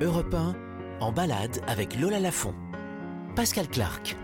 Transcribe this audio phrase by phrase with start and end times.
[0.00, 0.54] Europe 1,
[1.00, 2.54] en balade avec Lola Lafont.
[3.34, 4.16] Pascal Clark.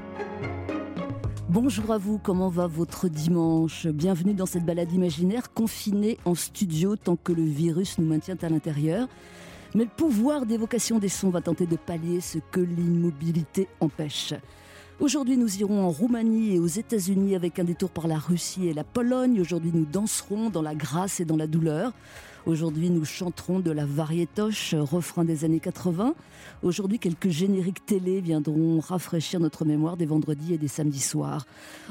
[1.49, 3.88] Bonjour à vous, comment va votre dimanche?
[3.88, 8.48] Bienvenue dans cette balade imaginaire confinée en studio tant que le virus nous maintient à
[8.48, 9.08] l'intérieur.
[9.74, 14.32] Mais le pouvoir d'évocation des sons va tenter de pallier ce que l'immobilité empêche.
[15.00, 18.72] Aujourd'hui, nous irons en Roumanie et aux États-Unis avec un détour par la Russie et
[18.72, 19.40] la Pologne.
[19.40, 21.93] Aujourd'hui, nous danserons dans la grâce et dans la douleur.
[22.46, 26.14] Aujourd'hui, nous chanterons de la variétoche, refrain des années 80.
[26.62, 31.45] Aujourd'hui, quelques génériques télé viendront rafraîchir notre mémoire des vendredis et des samedis soirs.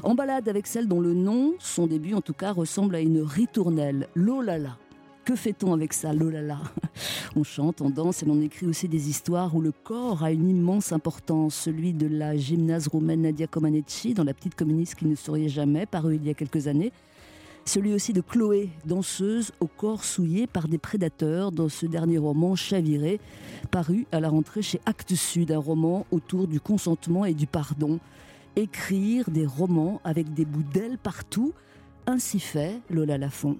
[0.03, 3.21] En balade avec celle dont le nom, son début en tout cas, ressemble à une
[3.21, 4.07] ritournelle.
[4.15, 4.77] Lolala.
[5.25, 6.59] Que fait-on avec ça, lolala
[7.35, 10.49] On chante, on danse et l'on écrit aussi des histoires où le corps a une
[10.49, 11.55] immense importance.
[11.55, 15.85] Celui de la gymnase roumaine Nadia Comaneci dans La petite communiste qui ne souriait jamais,
[15.85, 16.91] paru il y a quelques années
[17.65, 22.55] celui aussi de Chloé, danseuse au corps souillé par des prédateurs dans ce dernier roman
[22.55, 23.19] Chaviré,
[23.71, 27.99] paru à la rentrée chez Actes Sud, un roman autour du consentement et du pardon.
[28.55, 31.53] Écrire des romans avec des bouts d'ailes partout,
[32.05, 33.57] ainsi fait Lola Lafont.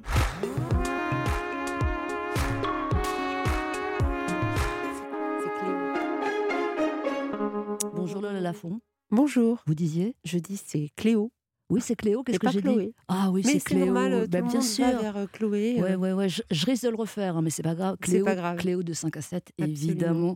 [8.44, 8.82] Lafont.
[9.10, 9.64] Bonjour.
[9.66, 11.32] Vous disiez Je dis c'est Cléo.
[11.70, 12.24] Oui, c'est Cléo.
[12.24, 13.86] Qu'est-ce que j'ai dit Ah oui, c'est Cléo.
[13.86, 14.86] Normal, bah, bien sûr.
[14.86, 15.82] vers euh, Chloé.
[15.82, 15.98] Ouais, euh.
[15.98, 16.28] ouais, ouais.
[16.30, 17.98] Je, risque de le refaire, hein, mais c'est pas grave.
[18.02, 18.58] Cléo, pas grave.
[18.58, 20.36] Cléo de 5 à 7, évidemment.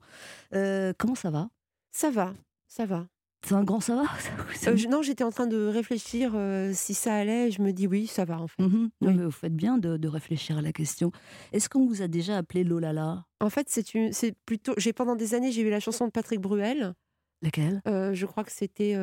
[0.56, 1.50] Euh, comment ça va?
[1.92, 2.34] Ça va,
[2.68, 3.08] ça va.
[3.46, 4.72] C'est un grand ça va?
[4.90, 6.36] Non, j'étais en train de réfléchir
[6.74, 7.52] si ça allait.
[7.52, 8.64] Je me dis oui, ça va en fait.
[8.64, 9.14] Mmh oui.
[9.14, 11.12] mais vous faites bien de, réfléchir à la question.
[11.52, 13.26] Est-ce qu'on vous a déjà appelé Lolala?
[13.42, 14.74] En fait, c'est c'est plutôt.
[14.78, 16.96] J'ai pendant des années, j'ai eu la chanson de Patrick Bruel.
[17.42, 17.82] Laquelle?
[17.86, 18.96] Je crois que c'était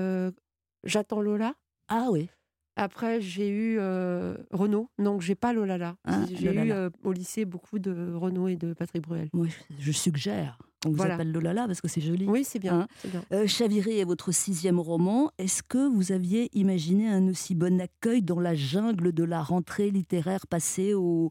[0.85, 1.55] J'attends Lola.
[1.89, 2.29] Ah oui.
[2.77, 5.97] Après, j'ai eu euh, Renaud, donc j'ai pas Lolala.
[6.05, 6.73] Ah, j'ai eu
[7.05, 9.29] au lycée beaucoup de Renaud et de Patrick Bruel.
[9.33, 9.47] Moi,
[9.79, 12.27] je suggère qu'on vous appelle Lolala parce que c'est joli.
[12.27, 12.81] Oui, c'est bien.
[12.81, 13.21] Hein.
[13.33, 15.31] Euh, Chaviré est votre sixième roman.
[15.39, 19.91] Est-ce que vous aviez imaginé un aussi bon accueil dans la jungle de la rentrée
[19.91, 21.31] littéraire passée au,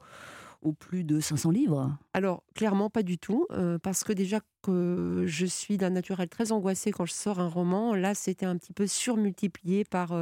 [0.72, 1.98] plus de 500 livres?
[2.14, 3.48] Alors, clairement, pas du tout.
[3.84, 7.94] parce que déjà que je suis d'un naturel très angoissé quand je sors un roman,
[7.96, 10.14] là, c'était un petit peu surmultiplié par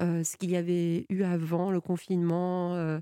[0.00, 2.74] euh, ce qu'il y avait eu avant, le confinement.
[2.74, 2.98] Euh,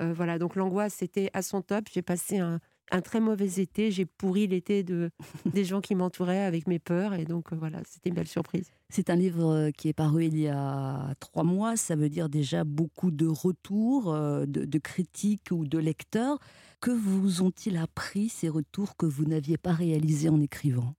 [0.00, 1.84] euh, voilà, donc l'angoisse était à son top.
[1.92, 2.60] J'ai passé un,
[3.00, 3.90] très mauvais été.
[3.90, 5.10] J'ai pourri l'été de,
[5.46, 7.14] des gens qui m'entouraient avec mes peurs.
[7.14, 8.70] Et donc, voilà, c'était une belle surprise.
[8.88, 11.76] C'est un livre qui est paru il y a trois mois.
[11.76, 16.38] Ça veut dire déjà beaucoup de retours, de, critiques ou de lecteurs.
[16.80, 20.94] Que vous ont-ils appris, ces retours que vous n'aviez pas réalisés en écrivant?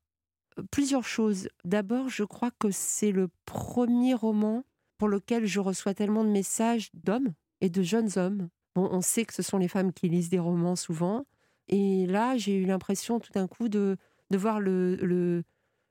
[0.72, 1.50] Plusieurs choses.
[1.66, 4.64] D'abord, je crois que c'est le premier roman
[4.98, 8.50] pour lequel je reçois tellement de messages d'hommes et de jeunes hommes.
[8.76, 11.26] Bon, on sait que ce sont les femmes qui lisent des romans souvent.
[11.72, 13.98] Et là, j'ai eu l'impression tout d'un coup de,
[14.30, 15.44] de voir le, le,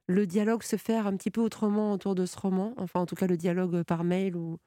[0.07, 2.75] le, dialogue se faire un petit peu autrement autour de ce roman.
[2.77, 4.59] Enfin, en tout cas, le dialogue par mail ou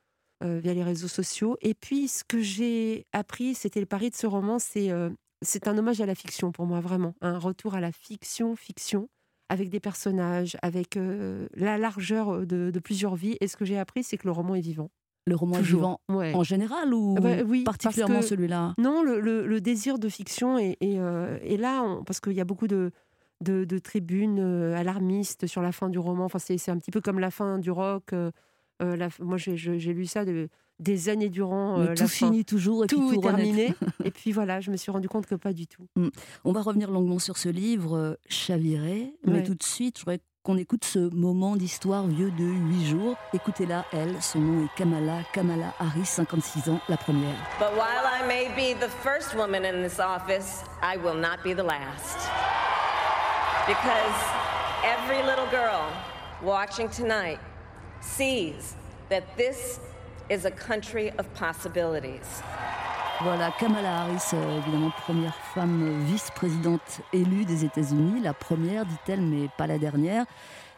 [0.44, 1.58] euh, via les réseaux sociaux.
[1.62, 5.10] Et puis, ce que j'ai appris, c'était le pari de ce roman, c'est euh,
[5.42, 7.16] c'est un hommage à la fiction pour moi, vraiment.
[7.22, 9.10] Un retour à la fiction, fiction
[9.50, 13.38] avec des personnages, avec euh, la largeur de, plusieurs vies.
[13.40, 14.90] Et ce que j'ai appris, c'est que le roman est vivant.
[15.26, 18.74] Le roman vivant en général ou ah bah oui, particulièrement celui-là?
[18.78, 22.92] Non, le, désir de fiction est, euh, là, parce qu'il y a beaucoup de,
[23.42, 26.26] de, tribunes euh, alarmistes sur la fin du roman.
[26.26, 28.14] Enfin, c'est un petit peu comme la fin du rock.
[28.82, 31.80] moi, j'ai lu ça de, des années durant.
[31.80, 33.74] Euh, tout finit toujours et tout, puis tout terminé.
[34.04, 35.88] et puis voilà, je me suis rendu compte que pas du tout.
[35.96, 36.10] Mm.
[36.44, 40.20] On va revenir longuement sur ce livre, euh, Chaviré, mais tout de suite, je voudrais
[40.44, 43.16] qu'on écoute ce moment d'histoire vieux de 8 jours.
[43.34, 47.38] Écoutez-la, elle, son nom est Kamala, Kamala Harris, 56 ans, la première.
[47.60, 51.54] But while I may be the first woman in this office, I will not be
[51.54, 52.30] the last.
[53.66, 54.16] Because
[54.84, 55.88] every little girl
[56.44, 57.40] watching tonight
[58.02, 58.76] sees
[59.10, 59.80] that this
[60.30, 62.44] is a country of possibilities.
[63.24, 69.48] Voilà, Kamala Harris, euh, évidemment première femme vice-présidente élue des États-Unis, la première, dit-elle, mais
[69.58, 70.26] pas la dernière.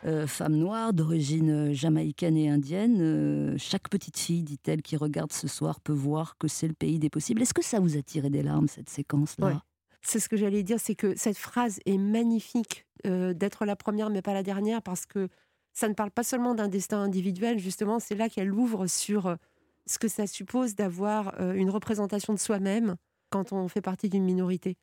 [0.05, 2.97] Euh, femme noire d'origine jamaïcaine et indienne.
[3.01, 6.99] Euh, chaque petite fille, dit-elle, qui regarde ce soir peut voir que c'est le pays
[6.99, 7.41] des possibles.
[7.41, 9.63] Est-ce que ça vous a tiré des larmes, cette séquence-là
[10.03, 14.21] C'est ce que j'allais dire, c'est que cette phrase est magnifique d'être la première mais
[14.21, 15.29] pas la dernière parce que
[15.75, 19.35] ça ne parle pas seulement d'un destin individuel, justement, c'est là qu'elle ouvre sur euh,
[19.87, 22.95] ce que ça suppose d'avoir euh, une représentation de soi-même
[23.29, 24.77] quand on fait partie d'une minorité.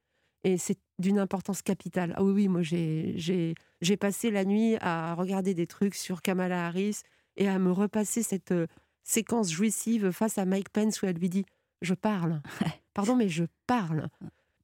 [0.45, 2.15] Et c'est d'une importance capitale.
[2.17, 7.01] Ah oui, oui, moi j'ai passé la nuit à regarder des trucs sur Kamala Harris
[7.37, 8.67] et à me repasser cette euh,
[9.05, 11.45] séquence jouissive face à Mike Pence où elle lui dit
[11.81, 12.41] Je parle.
[12.95, 14.09] Pardon, mais je parle.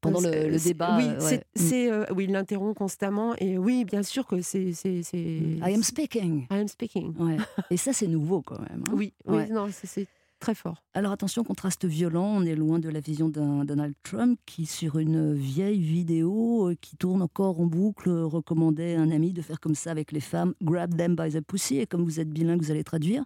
[0.01, 0.97] pendant le, le débat.
[0.99, 1.45] Oui, euh, c'est, ouais.
[1.55, 3.35] c'est, euh, oui, il l'interrompt constamment.
[3.39, 4.73] Et oui, bien sûr que c'est.
[5.15, 5.63] Mm.
[5.65, 6.47] I am speaking.
[6.51, 7.17] I am speaking.
[7.19, 7.37] Ouais.
[7.71, 8.83] Et ça, c'est nouveau quand même.
[8.89, 8.93] hein.
[8.95, 10.07] Oui, oui non, c'est
[10.39, 10.83] très fort.
[10.95, 14.99] Alors attention, contraste violent, on est loin de la vision d'un Donald Trump qui, sur
[14.99, 19.43] une vieille vidéo euh, qui tourne encore en boucle, euh, recommandait à un ami de
[19.43, 22.29] faire comme ça avec les femmes, grab them by the pussy, et comme vous êtes
[22.31, 23.25] bilingue, vous allez traduire?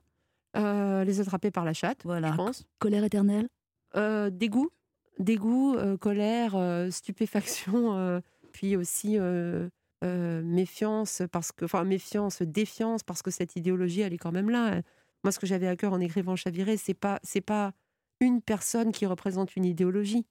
[0.57, 2.33] Euh, les attraper par la chatte, Voilà.
[2.33, 2.65] je pense.
[2.79, 3.49] Colère éternelle?
[3.97, 4.71] Euh, dégoût,
[5.19, 6.57] dégoût, euh, colère,
[6.91, 8.21] stupéfaction,
[8.53, 9.19] puis aussi
[10.03, 14.83] méfiance, parce que, enfin méfiance, défiance, parce que cette idéologie, elle est quand même là.
[15.25, 17.73] Moi, ce que j'avais à cœur en écrivant Chaviré, c'est pas, c'est pas
[18.21, 20.27] une personne qui représente une idéologie.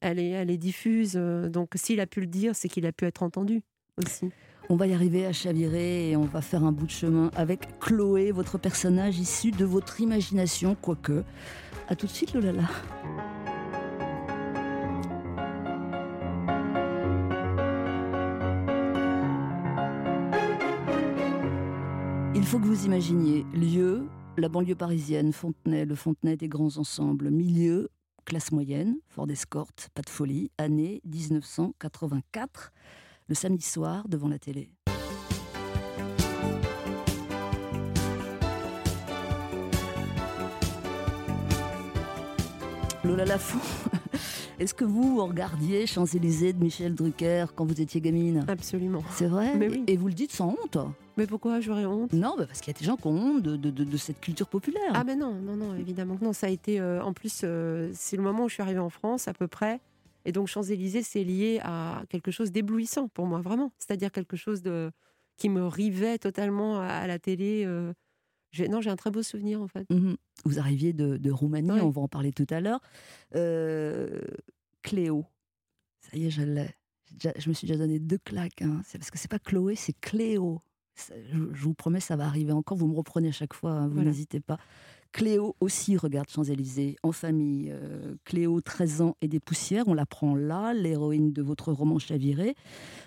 [0.00, 1.14] Elle est, elle est diffuse.
[1.16, 3.62] euh, donc, s'il a pu le dire, c'est qu'il a pu être entendu
[3.98, 4.30] aussi.
[4.70, 7.78] On va y arriver à chavirer et on va faire un bout de chemin avec
[7.80, 11.22] Chloé, votre personnage issu de votre imagination, quoique.
[11.88, 12.68] À tout de suite, Lolala.
[22.34, 27.30] Il faut que vous imaginiez lieu, la banlieue parisienne, Fontenay, le Fontenay des grands ensembles,
[27.30, 27.90] milieu,
[28.24, 32.72] classe moyenne, fort d'escorte, pas de folie, année 1984,
[33.28, 34.70] le samedi soir devant la télé.
[43.02, 43.58] Lola Lafont,
[44.60, 48.44] est-ce que vous regardiez Champs-Élysées de Michel Drucker quand vous étiez gamine?
[48.46, 49.02] Absolument.
[49.10, 49.56] C'est vrai?
[49.56, 49.84] Mais oui.
[49.86, 50.78] Et vous le dites sans honte
[51.20, 52.14] Mais pourquoi j'aurais honte?
[52.14, 53.96] Non, bah parce qu'il y a des gens qui ont honte de, de- de- de
[53.98, 54.90] cette culture populaire.
[54.94, 56.32] Ah ben non, non, non, évidemment que non.
[56.32, 58.88] Ça a été, euh, en plus, euh, c'est le moment où je suis arrivée en
[58.88, 59.80] France à peu près.
[60.24, 63.70] Et donc Champs-Élysées, c'est lié à quelque chose d'éblouissant pour moi, vraiment.
[63.78, 64.90] C'est-à-dire quelque chose de
[65.36, 67.64] qui me rivait totalement à, à la télé.
[67.66, 67.92] euh.
[68.70, 69.88] Non, j'ai un très beau souvenir en fait.
[69.90, 70.16] Mhm.
[70.46, 71.80] Vous arriviez de, Roumanie, Ouais.
[71.82, 72.80] on va en parler tout à l'heure.
[74.82, 75.24] Cléo,
[76.00, 76.70] ça y est, je l'ai.
[77.36, 78.62] Je me suis déjà donné deux claques.
[78.62, 78.80] hein.
[78.86, 80.60] C'est parce que c'est pas Chloé, c'est Cléo.
[81.32, 82.76] Je, vous promets, ça va arriver encore.
[82.78, 84.10] Vous me reprenez à chaque fois, hein, vous Voilà.
[84.10, 84.58] n'hésitez pas.
[85.12, 87.70] Cléo aussi regarde Champs-Élysées en famille.
[87.72, 91.98] Euh, Cléo, 13 ans et des poussières, on la prend là, l'héroïne de votre roman
[91.98, 92.54] Chaviré.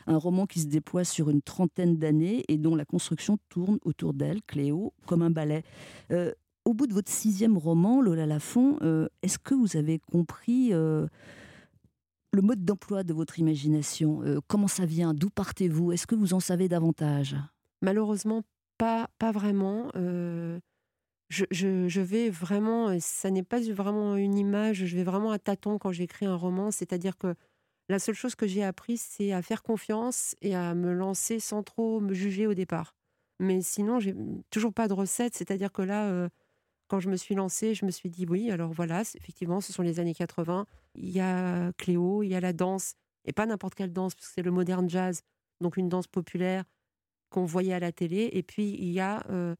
[0.05, 4.13] Un roman qui se déploie sur une trentaine d'années et dont la construction tourne autour
[4.13, 5.63] d'elle, Cléo, comme un ballet.
[6.11, 6.33] Euh,
[6.65, 11.09] au bout de votre sixième roman, Lola Lafont, euh, est-ce que vous avez compris le
[12.41, 14.21] mode d'emploi de votre imagination?
[14.47, 15.13] Comment ça vient?
[15.13, 15.91] D'où partez-vous?
[15.93, 17.35] Est-ce que vous en savez davantage?
[17.83, 18.41] Malheureusement,
[18.79, 19.91] pas, pas vraiment.
[21.29, 25.77] je, je- vais vraiment, ça n'est pas vraiment une image, je vais vraiment à tâtons
[25.79, 26.71] quand j'écris un roman.
[26.71, 27.35] C'est-à-dire que
[27.89, 31.63] la seule chose que j'ai appris, c'est à faire confiance et à me lancer sans
[31.63, 32.95] trop me juger au départ.
[33.39, 34.15] Mais sinon, j'ai
[34.51, 35.35] toujours pas de recette.
[35.35, 36.29] C'est-à-dire que là,
[36.87, 39.83] quand je me suis lancée, je me suis dit oui, alors voilà, effectivement, ce sont
[39.83, 40.65] les années 80.
[40.95, 42.95] Il y a Cléo, il y a la danse,
[43.25, 45.21] et pas n'importe quelle danse, parce que c'est le modern jazz,
[45.61, 46.65] donc une danse populaire
[47.33, 48.29] qu'on voyait à la télé.
[48.31, 49.55] Et puis, il y a euh,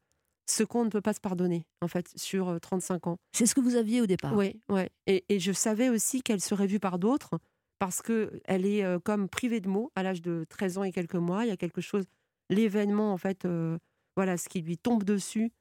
[0.46, 3.16] ce qu'on ne peut pas se pardonner, en fait, sur euh, 35 ans.
[3.32, 4.34] C'est ce que vous aviez au départ.
[4.34, 4.90] Oui, ouais.
[5.06, 7.38] Et, et je savais aussi qu'elle serait vue par d'autres,
[7.78, 11.16] parce qu'elle est euh, comme privée de mots à l'âge de 13 ans et quelques
[11.16, 11.44] mois.
[11.44, 12.04] Il y a quelque chose,
[12.48, 13.78] l'événement, en fait, euh,
[14.16, 15.52] voilà, ce qui lui tombe dessus,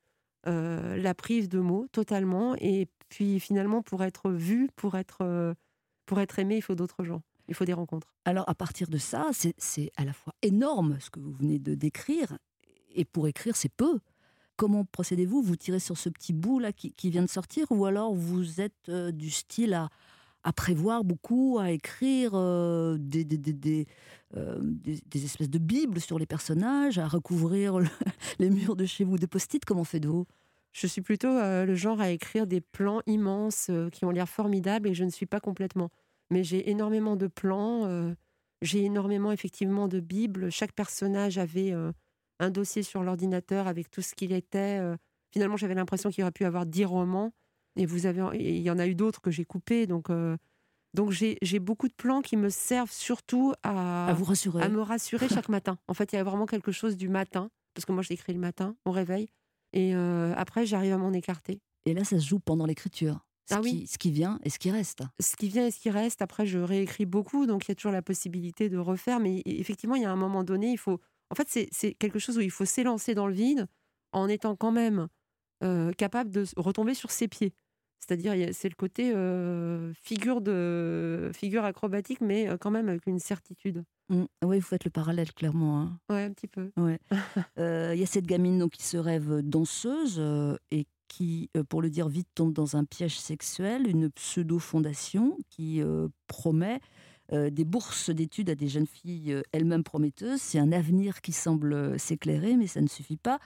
[0.48, 2.56] euh, la prive de mots totalement.
[2.60, 5.54] Et puis, finalement, pour être vue, pour être, euh,
[6.06, 7.22] pour être aimé, il faut d'autres gens.
[7.48, 8.14] Il faut des rencontres.
[8.26, 11.76] Alors à partir de ça, c'est- à la fois énorme ce que vous venez de
[11.76, 12.38] décrire,
[12.96, 14.00] et pour écrire, c'est peu.
[14.56, 15.42] Comment procédez-vous?
[15.42, 18.62] Vous tirez sur ce petit bout là qui, qui vient de sortir, ou alors vous
[18.62, 19.90] êtes euh, du style à,
[20.44, 23.88] à prévoir beaucoup, à écrire euh, des, des, des, des,
[24.38, 27.88] euh, des- des espèces de bibles sur les personnages, à recouvrir le-
[28.40, 29.66] les murs de chez vous de post-it?
[29.66, 30.26] Comment faites-vous?
[30.72, 34.30] Je suis plutôt euh, le genre à écrire des plans immenses euh, qui ont l'air
[34.30, 35.90] formidables et je ne suis pas complètement.
[36.34, 38.14] Mais j'ai énormément de plans, euh,
[38.64, 40.52] j'ai énormément effectivement de bibles.
[40.52, 41.92] Chaque personnage avait euh,
[42.40, 44.80] un dossier sur l'ordinateur avec tout ce qu'il était.
[44.82, 44.98] euh.
[45.32, 47.32] Finalement, j'avais l'impression qu'il aurait pu avoir dix romans
[47.76, 49.86] et vous avez, il y en a eu d'autres que j'ai coupés.
[49.88, 50.10] Donc,
[50.94, 54.70] donc j'ai j'ai beaucoup de plans qui me servent surtout à, À vous rassurer à
[54.70, 55.78] me rassurer chaque matin.
[55.88, 58.40] En fait, il y a vraiment quelque chose du matin, parce que moi, j'écris le
[58.40, 59.28] matin, au réveil.
[59.74, 61.62] Et euh, après, j'arrive à m'en écarter.
[61.86, 63.26] Et là, ça se joue pendant l'écriture.
[63.50, 63.82] Ce, Ah oui.
[63.82, 65.04] qui, ce qui vient et ce qui reste.
[65.20, 67.76] Ce qui vient et ce qui reste, après, je réécris beaucoup, donc il y a
[67.76, 69.20] toujours la possibilité de refaire.
[69.20, 71.00] Mais effectivement, il y a un moment donné, il faut.
[71.30, 73.68] En fait, c'est- quelque chose où il faut s'élancer dans le vide
[74.14, 75.08] en étant quand même
[75.64, 77.54] euh, capable de retomber sur ses pieds.
[78.00, 83.18] C'est-à-dire, c'est le côté euh, figure, de, figure acrobatique, mais euh, quand même avec une
[83.20, 83.84] certitude.
[84.10, 85.80] oui, vous faites le parallèle clairement.
[85.82, 86.00] hein.
[86.10, 86.72] Ouais, un petit peu.
[86.78, 87.00] Ouais.
[87.60, 91.64] Euh, Il y a cette gamine donc, qui se rêve danseuse euh, et qui, euh,
[91.64, 96.80] pour le dire vite, tombe dans un piège sexuel, une pseudo-fondation qui euh, promet
[97.32, 100.40] des bourses d'études à des jeunes filles elles-mêmes prometteuses.
[100.40, 103.40] C'est un avenir qui semble s'éclairer, mais ça ne suffit pas.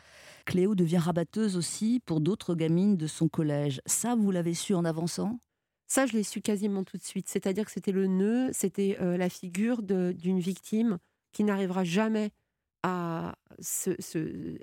[0.45, 3.79] Cléo devient rabatteuse aussi pour d'autres gamines de son collège.
[3.85, 5.39] Ça, vous l'avez su en avançant?
[5.85, 7.29] Ça, je l'ai su quasiment tout de suite.
[7.29, 10.97] C'est-à-dire que c'était le nœud, c'était la figure d'une victime
[11.31, 12.31] qui n'arrivera jamais
[12.87, 13.91] à se,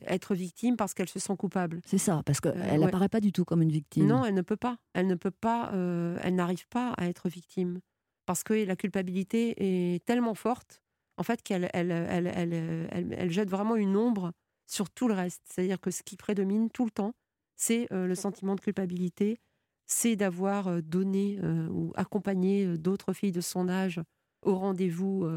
[0.06, 1.82] être victime parce qu'elle se sent coupable.
[1.84, 4.06] C'est ça, parce qu'elle n'apparaît pas du tout comme une victime.
[4.06, 4.78] Non, elle ne peut pas.
[4.94, 5.70] Elle ne peut pas.
[5.72, 7.80] elle n'arrive pas à être victime
[8.24, 9.54] parce que la culpabilité
[9.94, 10.80] est tellement forte,
[11.18, 14.32] en fait, qu'elle elle, elle, elle, jette vraiment une ombre
[14.66, 15.42] sur tout le reste.
[15.44, 17.12] C'est-à-dire que ce qui prédomine tout le temps,
[17.56, 19.38] c'est le sentiment de culpabilité,
[19.86, 21.38] c'est d'avoir donné
[21.70, 24.00] ou accompagné d'autres filles de son âge
[24.40, 25.28] au rendez-vous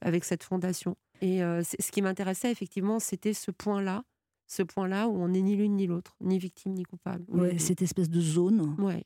[0.00, 0.96] avec cette fondation.
[1.20, 4.04] Et ce qui m'intéressait effectivement, c'était ce point-là,
[4.46, 7.24] ce point-là où on n'est ni l'une ni l'autre, ni victime ni coupable.
[7.28, 9.04] Ouais, cette espèce de zone ouais.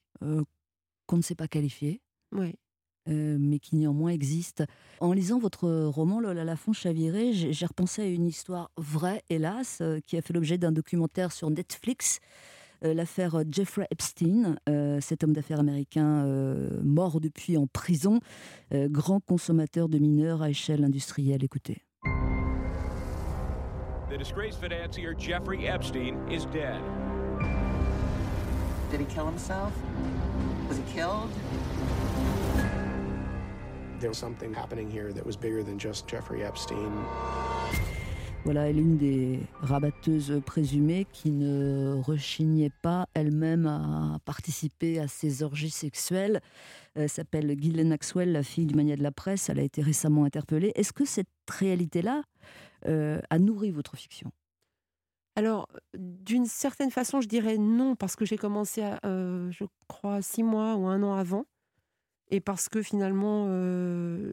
[1.06, 2.00] qu'on ne sait pas qualifier.
[2.32, 2.54] Ouais.
[3.06, 4.64] mais qui néanmoins existe.
[5.00, 10.16] En lisant votre roman Lola Lafont Chaviré, j'ai repensé à une histoire vraie, hélas, qui
[10.16, 12.20] a fait l'objet d'un documentaire sur Netflix
[12.92, 18.20] l'affaire Jeffrey Epstein, euh, cet homme d'affaires américain euh, mort depuis en prison,
[18.72, 21.44] grand consommateur de mineurs à échelle industrielle.
[21.44, 21.82] Écoutez.
[24.14, 26.80] The disgraced financier Jeffrey Epstein is dead.
[28.92, 29.72] Did he kill himself?
[30.68, 31.30] Was he killed?
[33.98, 36.92] There was something happening here that was bigger than just Jeffrey Epstein.
[38.44, 45.08] Voilà, elle est une des rabatteuses présumées qui ne rechignait pas elle-même à participer à
[45.08, 46.40] ces orgies sexuelles.
[46.94, 49.48] Elle s'appelle Ghislaine Maxwell, la fille du mania de la presse.
[49.48, 50.70] Elle a été récemment interpellée.
[50.76, 52.22] Est-ce que cette réalité-là
[52.86, 54.30] euh, a nourri votre fiction?
[55.36, 60.22] Alors, d'une certaine façon, je dirais non, parce que j'ai commencé, à, euh, je crois,
[60.22, 61.44] six mois ou un an avant.
[62.30, 64.32] Et parce que finalement, euh,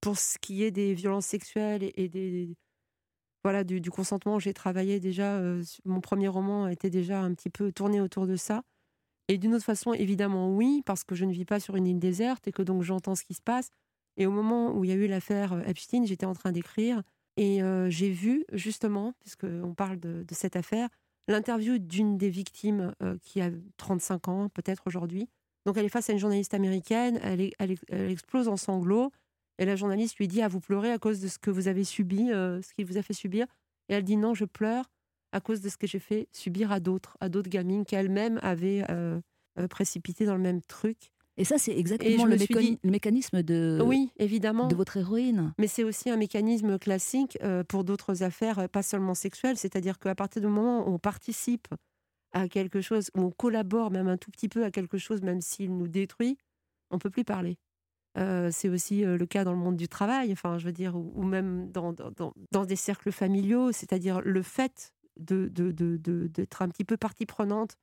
[0.00, 2.56] pour ce qui est des violences sexuelles et des,
[3.44, 5.40] voilà, du, consentement, j'ai travaillé déjà,
[5.84, 8.62] mon premier roman était déjà un petit peu tourné autour de ça.
[9.28, 11.98] Et d'une autre façon, évidemment, oui, parce que je ne vis pas sur une île
[11.98, 13.70] déserte et que donc j'entends ce qui se passe.
[14.16, 17.02] Et au moment où il y a eu l'affaire Epstein, j'étais en train d'écrire
[17.36, 20.88] et j'ai vu, justement, puisqu'on parle de, cette affaire,
[21.28, 25.28] l'interview d'une des victimes qui a 35 ans, peut-être aujourd'hui.
[25.66, 27.52] Donc elle est face à une journaliste américaine, elle,
[28.10, 29.10] explose en sanglots,
[29.58, 31.84] et la journaliste lui dit Ah, vous pleurez à cause de ce que vous avez
[31.84, 33.46] subi, ce qu'il vous a fait subir?
[33.88, 34.90] Et elle dit Non, je pleure
[35.32, 38.84] à cause de ce que j'ai fait subir à d'autres, à d'autres gamines qu'elle-même avait
[38.90, 39.20] euh,
[39.68, 41.12] précipitées dans le même truc.
[41.38, 44.68] Et ça, c'est exactement le, le, mécanisme de, oui, évidemment.
[44.68, 45.52] de votre héroïne.
[45.58, 47.38] Mais c'est aussi un mécanisme classique
[47.68, 49.58] pour d'autres affaires, pas seulement sexuelles.
[49.58, 51.68] C'est-à-dire qu'à partir du moment où on participe
[52.32, 55.40] à quelque chose, où on collabore même un tout petit peu à quelque chose, même
[55.40, 56.38] s'il nous détruit,
[56.90, 57.58] on peut plus parler.
[58.18, 60.96] Euh, c'est aussi euh, le cas dans le monde du travail, enfin, je veux dire,
[60.96, 65.72] ou, même dans, dans, des cercles familiaux, c'est-à-dire le fait de, de,
[66.26, 67.76] d'être un petit peu partie prenante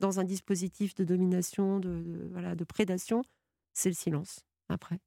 [0.00, 3.22] dans un dispositif de domination, de, voilà, de prédation,
[3.72, 4.98] c'est le silence après.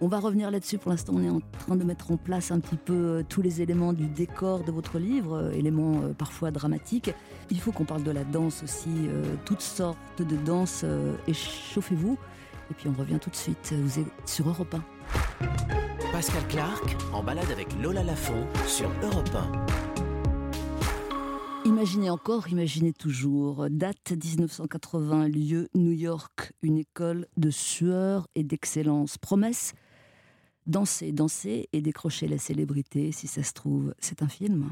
[0.00, 0.78] On va revenir là-dessus.
[0.78, 3.42] Pour l'instant, on est en train de mettre en place un petit peu euh, tous
[3.42, 7.10] les éléments du décor de votre livre, éléments parfois dramatiques.
[7.50, 9.08] Il faut qu'on parle de la danse aussi,
[9.44, 10.84] toutes sortes de danses.
[11.28, 12.18] Échauffez-vous.
[12.70, 13.72] Et puis on revient tout de suite.
[13.72, 14.84] Vous êtes sur Europe 1.
[16.12, 19.93] Pascal Clark en balade avec Lola Lafont sur Europe 1.
[21.84, 23.66] Imaginez encore, imaginez toujours.
[23.68, 29.18] Date 1980, lieu New York, une école de sueur et d'excellence.
[29.18, 29.74] Promesse
[30.66, 34.70] danser, danser et décrocher la célébrité, si ça se trouve, c'est un film.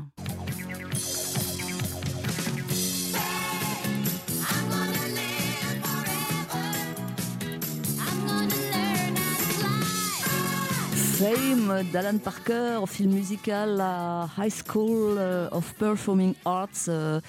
[11.23, 16.89] Fame d'Alan Parker, film musical à High School euh, of Performing Arts.
[16.89, 17.21] Euh,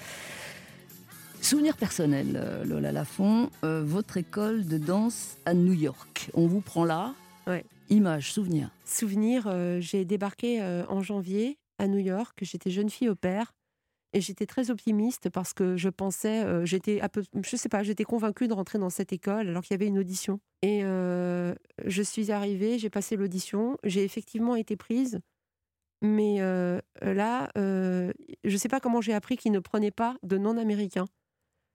[1.40, 6.28] souvenir personnel, euh, Lola Lafont, votre école de danse à New York.
[6.34, 7.14] On vous prend là.
[7.46, 7.64] Ouais.
[7.88, 8.70] Image, souvenir.
[8.84, 9.48] Souvenir,
[9.78, 12.36] j'ai débarqué en janvier à New York.
[12.42, 13.52] J'étais jeune fille au père.
[14.14, 17.82] Et j'étais très optimiste parce que je pensais, euh, j'étais un peu, je sais pas,
[17.82, 20.38] j'étais convaincue de rentrer dans cette école alors qu'il y avait une audition.
[20.62, 21.52] Et euh,
[21.84, 25.18] je suis arrivée, j'ai passé l'audition, j'ai effectivement été prise.
[26.00, 31.06] Mais euh, là, je sais pas comment j'ai appris qu'ils ne prenaient pas de non-américains.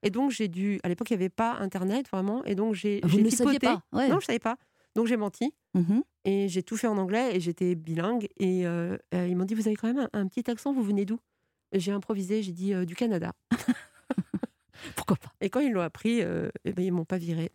[0.01, 3.01] Et donc j'ai dû, à l'époque il n'y avait pas Internet vraiment, et donc j'ai.
[3.03, 4.55] Vous ne saviez pas Non, je savais pas.
[4.95, 5.53] Donc j'ai menti.
[5.73, 8.27] Mmh et j'ai tout fait en anglais et j'étais bilingue.
[8.37, 11.19] Et ils m'ont dit Vous avez quand même un petit accent, vous venez d'où?
[11.73, 13.33] J'ai improvisé, j'ai dit du Canada.
[14.95, 17.51] Pourquoi pas Et quand ils l'ont appris, euh, eh ben, ils m'ont pas viré.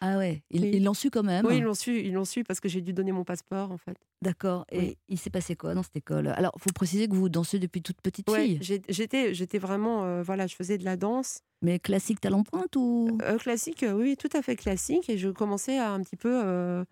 [0.00, 0.78] Ah ouais, ils Oui.
[0.78, 1.44] l'ont su quand même.
[1.44, 3.78] Oui, ils l'ont su, ils l'ont su parce que j'ai dû donner mon passeport en
[3.78, 3.96] fait.
[4.22, 4.64] D'accord.
[4.70, 4.98] Et Oui.
[5.08, 6.28] il s'est passé quoi dans cette école?
[6.28, 8.58] Alors, faut préciser que vous dansez depuis toute petite Ouais, fille.
[8.60, 12.76] j'ai- j'étais, j'étais vraiment, euh, voilà, je faisais de la danse Mais classique talent pointe
[12.76, 13.18] ou?
[13.22, 15.10] Euh, classique, euh, oui, tout à fait classique.
[15.10, 16.84] Et je commençais à un petit peu euh,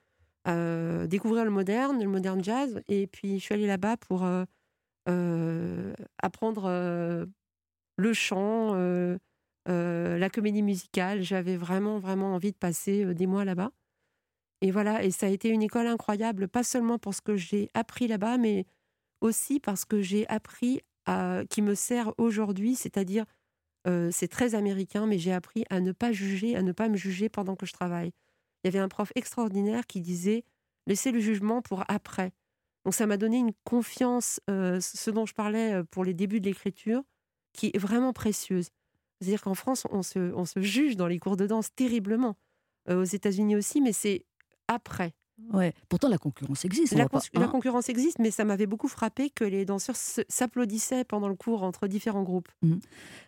[0.45, 2.81] à découvrir le moderne, le moderne jazz.
[2.88, 4.45] Et puis je suis allée là-bas pour euh, euh,
[5.06, 7.26] apprendre euh,
[7.96, 9.18] le chant, euh,
[9.68, 11.22] euh, la comédie musicale.
[11.22, 13.72] J'avais vraiment, vraiment envie de passer euh, des mois là-bas.
[14.62, 17.68] Et voilà, et ça a été une école incroyable, pas seulement pour ce que j'ai
[17.75, 18.64] appris là-bas, mais
[19.20, 23.26] aussi parce que j'ai appris à, qui me sert aujourd'hui, c'est-à-dire
[23.86, 26.96] euh, c'est très américain, mais j'ai appris à ne pas juger, à ne pas me
[26.96, 28.12] juger pendant que je travaille.
[28.64, 30.42] Il y avait un prof extraordinaire qui disait
[30.86, 32.32] laissez le jugement pour après.
[32.87, 36.47] Donc ça m'a donné une confiance, euh, ce dont je parlais pour les débuts de
[36.47, 37.02] l'écriture,
[37.52, 38.69] qui est vraiment précieuse.
[39.21, 42.37] C'est-à-dire qu'en France, on se, on se juge dans les cours de danse terriblement.
[42.88, 44.25] Euh, aux États-Unis aussi, mais c'est
[44.69, 45.14] après.
[45.52, 45.75] Ouais.
[45.88, 46.95] Pourtant, la concurrence existe.
[46.95, 47.49] La, pas- hein?
[47.49, 51.64] concurrence existe, mais ça m'avait beaucoup frappé que les danseurs se- s'applaudissaient pendant le cours
[51.64, 52.49] entre différents groupes.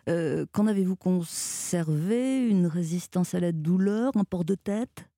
[0.07, 2.47] Euh, Qu'en avez-vous conservé?
[2.47, 5.08] Une résistance à la douleur, un port de tête?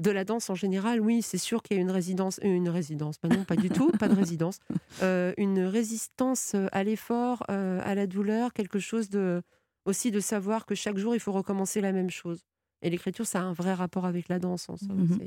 [0.00, 3.16] De la danse en général, oui, c'est sûr qu'il y a une résidence, une résidence,
[3.22, 4.58] bah non, pas du tout, pas de résidence,
[5.02, 9.40] Euh, une résistance à l'effort, euh, à la douleur, quelque chose de
[9.86, 12.44] aussi de savoir que chaque jour il faut recommencer la même chose.
[12.82, 14.68] Et l'écriture, ça a un vrai rapport avec la danse.
[14.68, 15.08] En somme.
[15.08, 15.20] Mhm.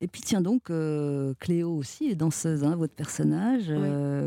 [0.00, 3.72] Et puis tiens donc, euh, Cléo aussi est danseuse, hein, votre personnage.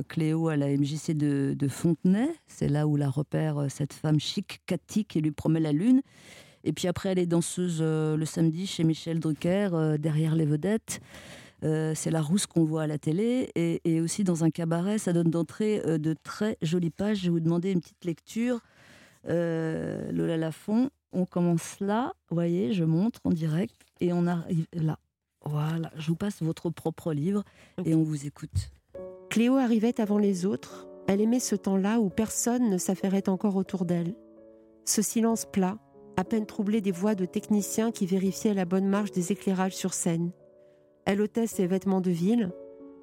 [0.10, 4.62] Cléo à la MJC de, de Fontenay, c'est là où la repère cette femme chic,
[4.66, 6.02] Cathy, qui lui promet la lune.
[6.64, 10.46] Et puis après, elle est danseuse euh, le samedi chez Michel Drucker, euh, derrière les
[10.46, 11.00] vedettes.
[11.64, 13.50] Euh, c'est la rousse qu'on voit à la télé.
[13.56, 17.18] Et, et aussi dans un cabaret, ça donne d'entrée de très jolies pages.
[17.20, 18.60] Je vais vous demander une petite lecture.
[19.26, 23.76] Lola Lafont, on commence là, vous voyez, je montre en direct.
[24.00, 24.98] Et on arrive là.
[25.46, 27.44] Voilà, je vous passe votre propre livre
[27.86, 28.72] et on vous écoute.
[29.30, 30.88] Cléo arrivait avant les autres.
[31.08, 34.14] Elle aimait ce temps-là où personne ne s'affairait encore autour d'elle.
[34.86, 35.78] Ce silence plat,
[36.18, 39.94] à peine troublé des voix de techniciens qui vérifiaient la bonne marche des éclairages sur
[39.94, 40.32] scène.
[41.06, 42.52] Elle ôtait ses vêtements de ville,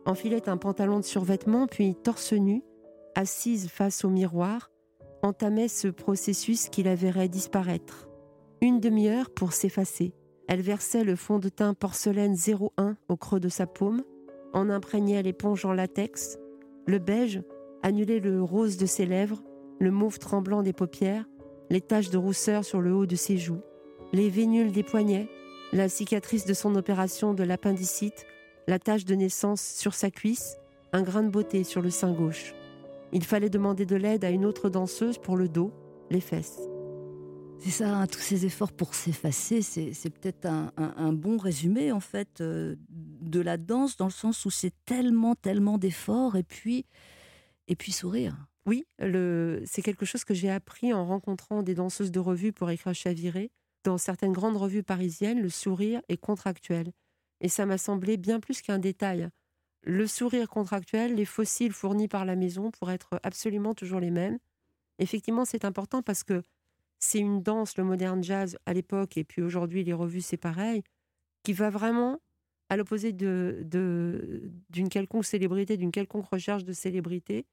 [0.07, 2.63] enfilait un pantalon de survêtement, puis, torse nu,
[3.15, 4.71] assise face au miroir,
[5.23, 8.09] entamait ce processus qui la verrait disparaître.
[8.61, 10.15] Une demi-heure pour s'effacer.
[10.49, 14.03] Elle versait le fond de teint porcelaine 01 au creux de sa paume,
[14.55, 16.39] en imprégnait l'éponge en latex,
[16.87, 17.43] le beige
[17.83, 19.43] annulait le rose de ses lèvres,
[19.79, 21.29] le mauve tremblant des paupières,
[21.71, 23.61] les taches de rousseur sur le haut de ses joues,
[24.13, 25.29] les vénules des poignets,
[25.73, 28.27] la cicatrice de son opération de l'appendicite,
[28.67, 30.57] la tache de naissance sur sa cuisse,
[30.93, 32.55] un grain de beauté sur le sein gauche.
[33.13, 35.73] Il fallait demander de l'aide à une autre danseuse pour le dos,
[36.11, 36.61] les fesses.
[37.59, 42.41] C'est ça, hein, tous ces efforts pour s'effacer, c'est peut-être un bon résumé en fait
[42.41, 46.87] euh, de la danse dans le sens où c'est tellement, tellement d'efforts et puis,
[47.67, 48.37] et puis sourire.
[48.69, 48.85] Oui,
[49.65, 53.51] c'est quelque chose que j'ai appris en rencontrant des danseuses de revue pour écrire Chaviré.
[53.83, 56.93] Dans certaines grandes revues parisiennes, le sourire est contractuel.
[57.41, 59.31] Et ça m'a semblé bien plus qu'un détail.
[59.85, 64.39] Le sourire contractuel, les fossiles fournis par la maison pour être absolument toujours les mêmes.
[64.99, 66.43] Effectivement, c'est important parce que
[66.99, 70.83] c'est une danse, le moderne jazz à l'époque, et puis aujourd'hui, les revues, c'est pareil,
[71.43, 72.21] qui va vraiment
[72.69, 77.47] à l'opposé de- de- d'une quelconque célébrité, d'une quelconque recherche de célébrité.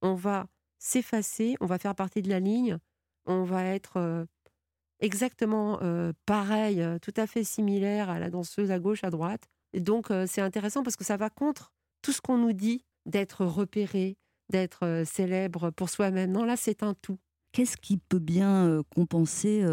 [0.00, 0.46] On va
[0.84, 2.76] s'effacer, on va faire partie de la ligne,
[3.24, 4.26] on va être euh,
[5.00, 9.48] exactement euh, pareil, euh, tout à fait similaire à la danseuse à gauche, à droite.
[9.72, 13.44] Et donc, c'est intéressant parce que ça va contre tout ce qu'on nous dit d'être
[13.44, 14.16] repéré,
[14.52, 16.30] d'être célèbre pour soi-même.
[16.30, 17.18] Non, là, c'est un tout.
[17.50, 19.66] Qu'est-ce qui peut bien compenser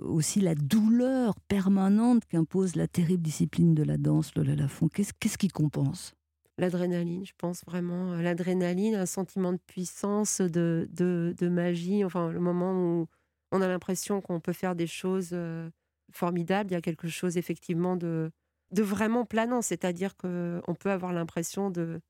[0.00, 5.46] aussi la douleur permanente qu'impose la terrible discipline de la danse, Lola Lafont qu'est-ce qui
[5.46, 6.17] compense?
[6.58, 8.12] L'adrénaline, je pense vraiment.
[8.12, 12.04] euh, L'adrénaline, un sentiment de puissance, de, de, de magie.
[12.04, 13.06] Enfin, le moment où
[13.52, 15.70] on a l'impression qu'on peut faire des choses euh,
[16.12, 16.70] formidables.
[16.70, 18.30] Il y a quelque chose effectivement de,
[18.72, 19.62] de vraiment planant.
[19.62, 22.00] C'est-à-dire qu'on peut avoir l'impression de,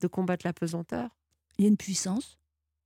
[0.00, 1.16] de combattre la pesanteur.
[1.58, 2.38] Il y a une puissance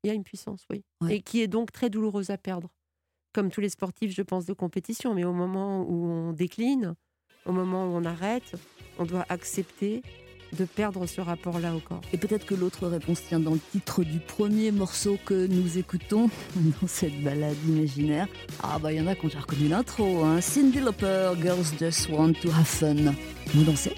[0.04, 0.84] Il y a une puissance, oui.
[1.00, 1.16] Ouais.
[1.16, 2.70] Et qui est donc très douloureuse à perdre.
[3.34, 5.14] Comme tous les sportifs, je pense, de compétition.
[5.14, 6.94] Mais au moment où on décline,
[7.44, 8.54] au moment où on arrête,
[8.98, 10.02] on doit accepter
[10.56, 12.00] de perdre ce rapport-là au corps.
[12.12, 16.30] Et peut-être que l'autre réponse tient dans le titre du premier morceau que nous écoutons
[16.56, 18.26] dans cette balade imaginaire.
[18.62, 20.24] Ah bah il y en a qui ont déjà reconnu l'intro.
[20.24, 20.40] Hein.
[20.40, 23.14] Cindy Lauper, Girls Just Want to Have Fun.
[23.54, 23.94] Vous dansez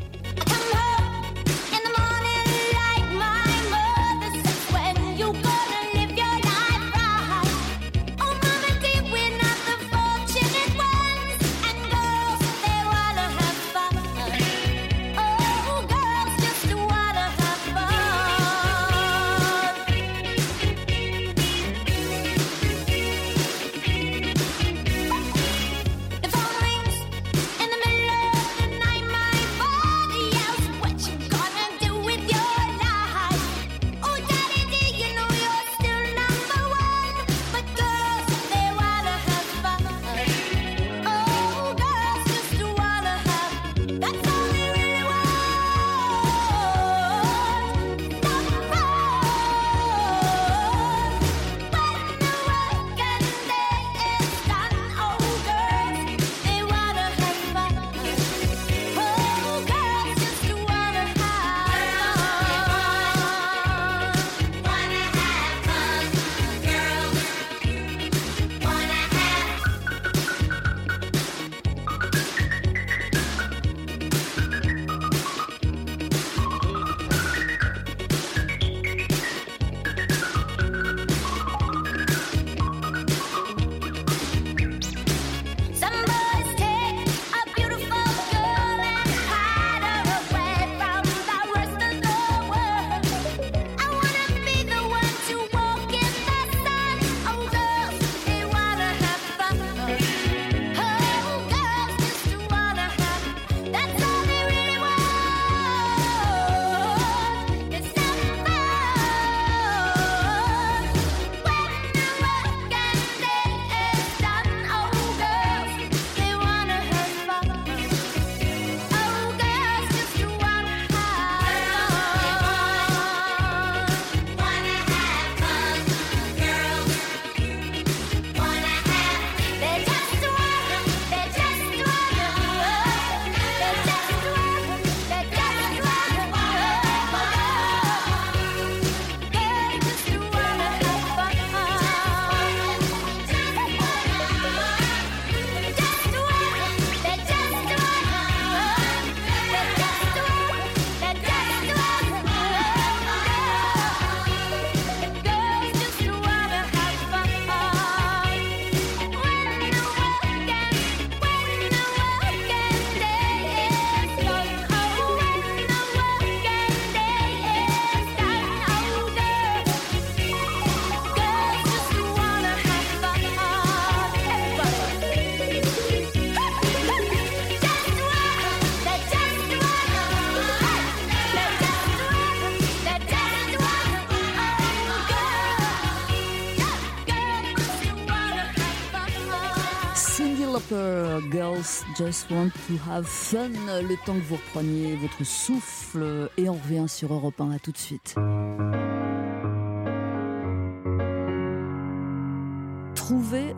[192.00, 193.50] Just Want to Have Fun.
[193.50, 197.50] Le temps que vous repreniez votre souffle et on revient sur Europe 1.
[197.50, 198.14] À tout de suite.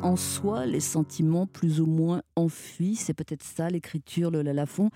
[0.02, 4.90] En soi les sentiments plus ou moins enfuis, c'est peut-être ça l'écriture de la Lafont.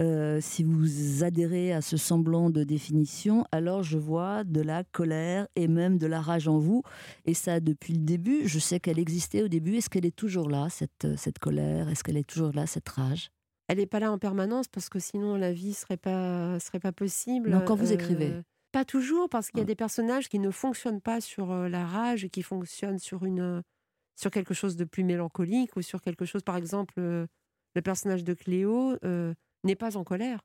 [0.00, 5.48] Euh, si vous adhérez à ce semblant de définition, alors je vois de la colère
[5.56, 6.82] et même de la rage en vous.
[7.24, 8.42] Et ça depuis le début.
[8.46, 9.76] Je sais qu'elle existait au début.
[9.76, 11.88] Est-ce qu'elle est toujours là, cette, cette colère?
[11.88, 13.30] Est-ce qu'elle est toujours là, cette rage?
[13.68, 16.92] Elle n'est pas là en permanence parce que sinon la vie serait pas serait pas
[16.92, 17.50] possible.
[17.50, 18.32] Non, quand vous Euh, écrivez.
[18.70, 19.66] Pas toujours parce qu'il y a Ouais.
[19.66, 23.40] des personnages qui ne fonctionnent pas sur euh, la rage et qui fonctionnent sur une
[23.40, 23.60] euh,
[24.16, 27.26] sur quelque chose de plus mélancolique ou sur quelque chose par exemple euh,
[27.74, 30.40] le personnage de Cléo euh, n'est pas en colère.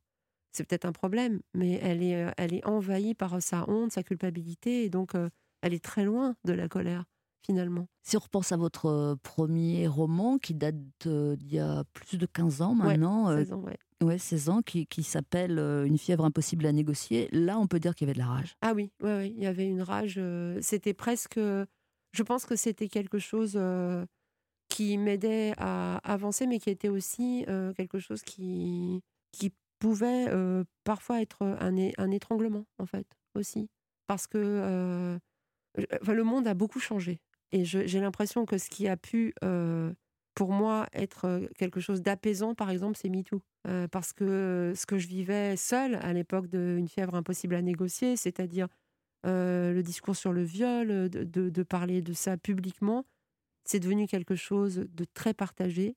[0.51, 4.03] C'est peut-être un problème, mais elle est euh, elle est envahie par sa honte, sa
[4.03, 5.13] culpabilité et donc
[5.61, 7.05] elle est très loin de la colère
[7.43, 7.87] finalement.
[8.03, 10.75] Si on repense à votre premier roman qui date
[11.07, 13.77] d'il y a plus de 15 ans maintenant, euh, 16 ans, ouais.
[14.03, 17.95] ouais, 16 ans, qui, qui s'appelle Une fièvre impossible à négocier, là on peut dire
[17.95, 18.55] qu'il y avait de la rage.
[18.61, 20.19] Ah oui, ouais, ouais, il y avait une rage.
[20.59, 21.39] c'était presque.
[22.13, 23.59] Je pense que c'était quelque chose
[24.69, 27.45] qui m'aidait à avancer, mais qui était aussi
[27.75, 29.01] quelque chose qui,
[29.79, 30.27] pouvait
[30.83, 33.69] parfois être un, étranglement, en fait, aussi.
[34.07, 35.19] Parce que
[35.75, 37.19] le monde a beaucoup changé.
[37.51, 39.33] Et j'ai l'impression que ce qui a pu,
[40.35, 43.41] pour moi, être quelque chose d'apaisant, par exemple, c'est MeToo.
[43.91, 48.67] Parce que ce que je vivais seule à l'époque d'une fièvre impossible à négocier, c'est-à-dire
[49.25, 53.05] euh, le discours sur le viol, de, de- de parler de ça publiquement,
[53.63, 55.95] c'est devenu quelque chose de très partagé.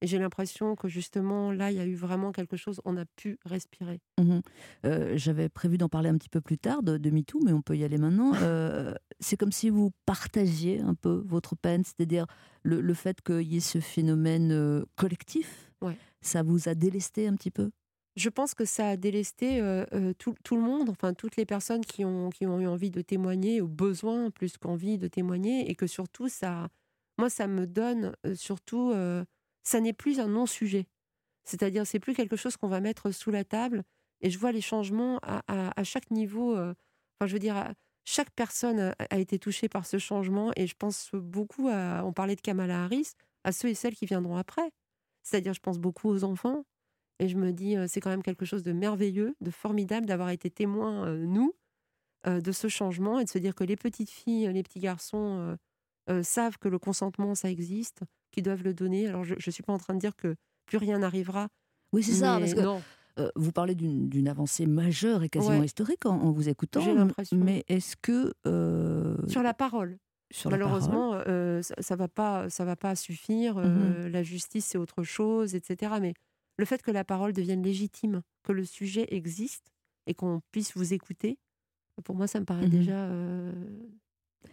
[0.00, 3.06] Et j'ai l'impression que justement, là, il y a eu vraiment quelque chose, on a
[3.16, 4.00] pu respirer.
[4.20, 4.42] Mhm.
[4.84, 7.62] Euh, J'avais prévu d'en parler un petit peu plus tard de, de MeToo, mais on
[7.62, 8.32] peut y aller maintenant.
[8.42, 12.26] Euh, c'est comme si vous partagiez un peu votre peine, c'est-à-dire
[12.64, 15.70] le, le fait qu'il y ait ce phénomène euh, collectif.
[15.80, 15.96] Ouais.
[16.20, 17.70] Ça vous a délesté un petit peu?
[18.16, 19.60] Je pense que ça a délesté
[20.18, 24.30] tout, le monde, enfin toutes les personnes qui ont, eu envie de témoigner, ou besoin
[24.30, 26.68] plus qu'envie de témoigner, et que surtout, ça,
[27.18, 28.92] moi, ça me donne surtout,
[29.64, 30.86] ça n'est plus un non-sujet.
[31.44, 33.82] C'est-à-dire, c'est plus quelque chose qu'on va mettre sous la table,
[34.20, 36.54] et je vois les changements à, chaque niveau.
[36.54, 37.74] Enfin, je veux dire,
[38.04, 42.12] chaque personne a, a été touchée par ce changement, et je pense beaucoup à, on
[42.12, 44.70] parlait de Kamala Harris, à ceux et celles qui viendront après.
[45.24, 46.64] C'est-à-dire, je pense beaucoup aux enfants,
[47.18, 50.50] et je me dis, c'est quand même quelque chose de merveilleux, de formidable d'avoir été
[50.50, 51.52] témoin, euh, nous,
[52.26, 55.56] euh, de ce changement et de se dire que les petites filles, les petits garçons
[56.10, 58.00] euh, savent que le consentement, ça existe,
[58.32, 59.06] qu'ils doivent le donner.
[59.08, 60.34] Alors, je ne suis pas en train de dire que
[60.66, 61.48] plus rien n'arrivera.
[61.92, 62.82] Oui, c'est ça, mais parce que non,
[63.36, 65.66] vous parlez d'une avancée majeure et quasiment Ouais.
[65.66, 66.80] historique en, en vous écoutant.
[66.80, 67.36] J'ai l'impression.
[67.36, 68.32] Mais est-ce que.
[69.28, 69.98] sur la parole.
[70.32, 73.56] sur la parole- Malheureusement, ça, ça va pas, ça va pas suffire.
[73.58, 75.92] euh, La justice, c'est autre chose, etc.
[76.00, 76.14] Mais
[76.56, 79.72] le fait que la parole devienne légitime, que le sujet existe
[80.06, 81.38] et qu'on puisse vous écouter,
[82.04, 82.70] pour moi, ça me paraît Mhm.
[82.70, 83.52] déjà euh,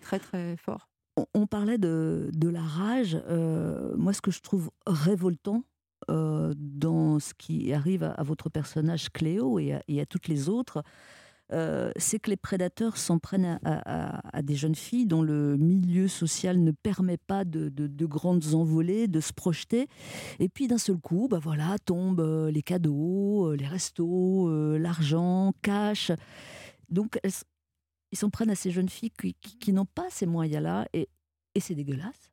[0.01, 0.89] très très fort.
[1.17, 3.15] On, on parlait de, de la rage.
[3.27, 5.63] euh, moi, ce que je trouve révoltant
[6.09, 10.27] euh, dans ce qui arrive à, à votre personnage Cléo et à, et à toutes
[10.27, 10.83] les autres,
[11.53, 16.61] euh, c'est que les prédateurs s'en prennent à, des jeunes filles dont le milieu social
[16.63, 19.87] ne permet pas de, de- de grandes envolées, de se projeter.
[20.39, 25.53] Et puis d'un seul coup, bah voilà, tombent euh, les cadeaux, euh, les restos, l'argent,
[25.61, 26.11] cash.
[26.89, 27.19] Donc
[28.11, 31.09] ils s'en prennent à ces jeunes filles qui, qui- qui n'ont pas ces moyens-là et,
[31.55, 32.31] et c'est dégueulasse.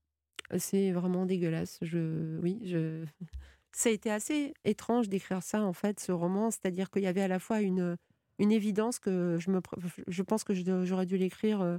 [0.58, 1.78] C'est vraiment dégueulasse.
[1.82, 3.04] Je, oui, je.
[3.72, 6.50] Ça a été assez étrange d'écrire ça en fait, ce roman.
[6.50, 7.96] C'est-à-dire qu'il y avait à la fois une
[8.38, 9.60] une évidence que je me,
[10.06, 10.52] je pense que
[10.84, 11.60] j'aurais dû l'écrire.
[11.60, 11.78] euh,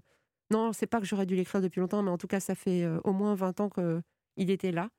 [0.51, 2.83] Non, c'est pas que j'aurais dû l'écrire depuis longtemps, mais en tout cas, ça fait
[2.83, 4.01] euh, au moins 20 ans que
[4.35, 4.89] il était là.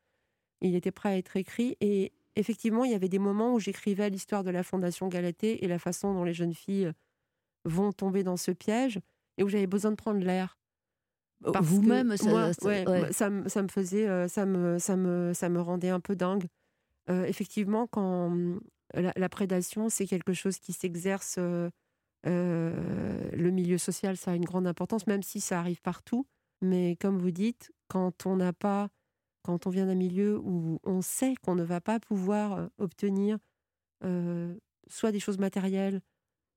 [0.61, 1.77] Il était prêt à être écrit.
[1.81, 5.68] Et effectivement, il y avait des moments où j'écrivais l'histoire de la Fondation Galatée et
[5.68, 6.92] la façon dont les jeunes filles
[7.64, 9.01] vont tomber dans ce piège
[9.38, 10.59] et où j'avais besoin de prendre l'air.
[11.62, 12.99] Vous-même, ça, moi, ça- ouais, ouais.
[13.01, 16.01] moi, ça, me- ça me faisait, euh, ça me, ça me, ça me rendait un
[16.01, 16.46] peu dingue.
[17.09, 18.37] Euh, effectivement, quand
[18.94, 21.70] la, la prédation, c'est quelque chose qui s'exerce, euh,
[22.26, 26.26] euh, le milieu social, ça a une grande importance, même si ça arrive partout.
[26.62, 28.88] Mais comme vous dites, quand on n'a pas,
[29.42, 33.38] quand on vient d'un milieu où on sait qu'on ne va pas pouvoir euh, obtenir
[34.05, 34.55] euh,
[34.88, 36.00] soit des choses matérielles,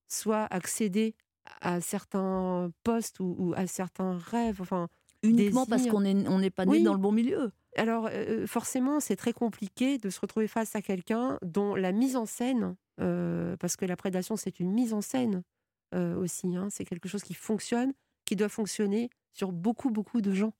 [0.09, 1.15] soit accéder
[1.61, 4.87] à certains postes ou, ou à certains rêves, enfin,
[5.23, 6.83] Uniquement parce qu'on n'est on n'est pas né Oui.
[6.83, 7.51] dans le bon milieu.
[7.77, 12.15] Alors, euh, forcément, c'est très compliqué de se retrouver face à quelqu'un dont la mise
[12.15, 15.43] en scène, euh, parce que la prédation, c'est une mise en scène
[15.95, 17.93] euh, aussi, hein, c'est quelque chose qui fonctionne,
[18.25, 20.53] qui doit fonctionner sur beaucoup, beaucoup de gens.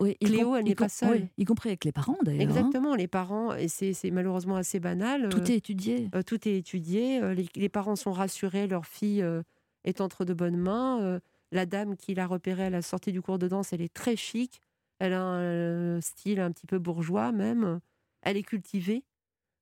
[0.00, 1.10] Oui, Cléo, elle y n'est pas seule.
[1.22, 2.42] oui, y compris avec les parents d'ailleurs.
[2.42, 2.44] hein.
[2.44, 5.28] Exactement, les parents, et c'est malheureusement assez banal.
[5.30, 6.10] Tout euh, est étudié.
[6.14, 7.22] euh, tout est étudié.
[7.22, 9.42] euh, les, les parents sont rassurés, leur fille euh,
[9.84, 11.00] est entre de bonnes mains.
[11.02, 11.20] euh,
[11.52, 14.16] la dame qui l'a repérée à la sortie du cours de danse, elle est très
[14.16, 14.60] chic.
[14.98, 17.80] Elle a un euh, style un petit peu bourgeois même.
[18.22, 19.04] Elle est cultivée.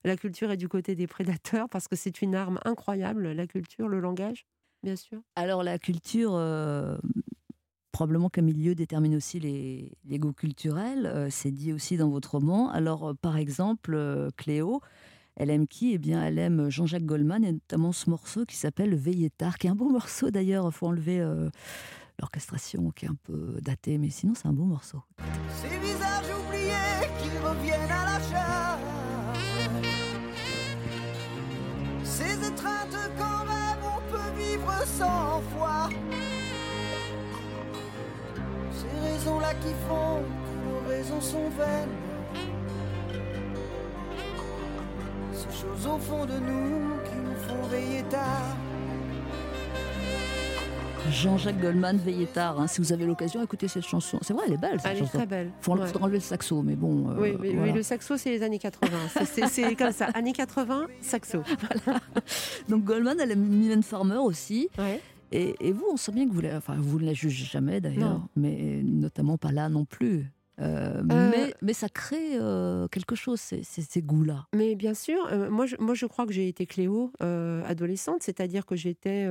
[0.05, 3.89] La culture est du côté des prédateurs parce que c'est une arme incroyable, la culture,
[3.89, 4.47] le langage,
[4.83, 5.23] bien sûr.
[5.35, 6.99] Alors la culture, euh,
[7.91, 11.07] probablement qu'un milieu détermine aussi les, les goûts culturels.
[11.07, 12.71] euh, c'est dit aussi dans votre roman.
[12.71, 14.81] Alors par exemple, Cléo,
[15.37, 15.95] elle aime qui?
[15.95, 19.67] Eh bien, elle aime Jean-Jacques Goldman et notamment ce morceau qui s'appelle Veillez tard, qui
[19.67, 20.67] est un beau morceau d'ailleurs.
[20.67, 21.25] Il faut enlever
[22.19, 25.03] l'orchestration qui est un peu datée, mais sinon c'est un beau morceau.
[25.63, 28.81] Ces visages oubliés qui reviennent à la charge.
[32.05, 35.89] Ces étreintes quand même on peut vivre sans foi.
[38.73, 41.97] Ces raisons-là qui font que nos raisons sont vaines.
[45.33, 48.57] Ces choses au fond de nous qui nous font veiller tard.
[51.11, 52.61] Jean-Jacques Goldman, Veillez tard.
[52.61, 52.67] hein.
[52.67, 54.19] si vous avez l'occasion, écoutez cette chanson.
[54.23, 55.51] C'est vrai, elle est belle cette Elle est très belle.
[55.61, 55.87] Faut, ouais.
[55.87, 57.11] faut enlever le saxo, mais bon.
[57.11, 58.91] euh, Oui, mais, le saxo, c'est les années 80.
[59.25, 60.07] C'est- comme ça.
[60.15, 61.43] Années 80, saxo.
[62.69, 64.69] Donc Goldman, elle aime Mylène Farmer aussi.
[64.79, 65.01] Ouais.
[65.33, 67.81] Et, et vous, on sent bien que vous, la, enfin, vous ne la jugez jamais
[67.81, 70.27] d'ailleurs, mais notamment pas là non plus.
[70.61, 74.47] Euh, mais, mais ça crée euh, quelque chose, ces, ces- ces goûts-là.
[74.55, 78.23] Mais bien sûr, euh, moi, je, moi je crois que j'ai été Cléo euh, adolescente,
[78.23, 79.25] c'est-à-dire que j'étais,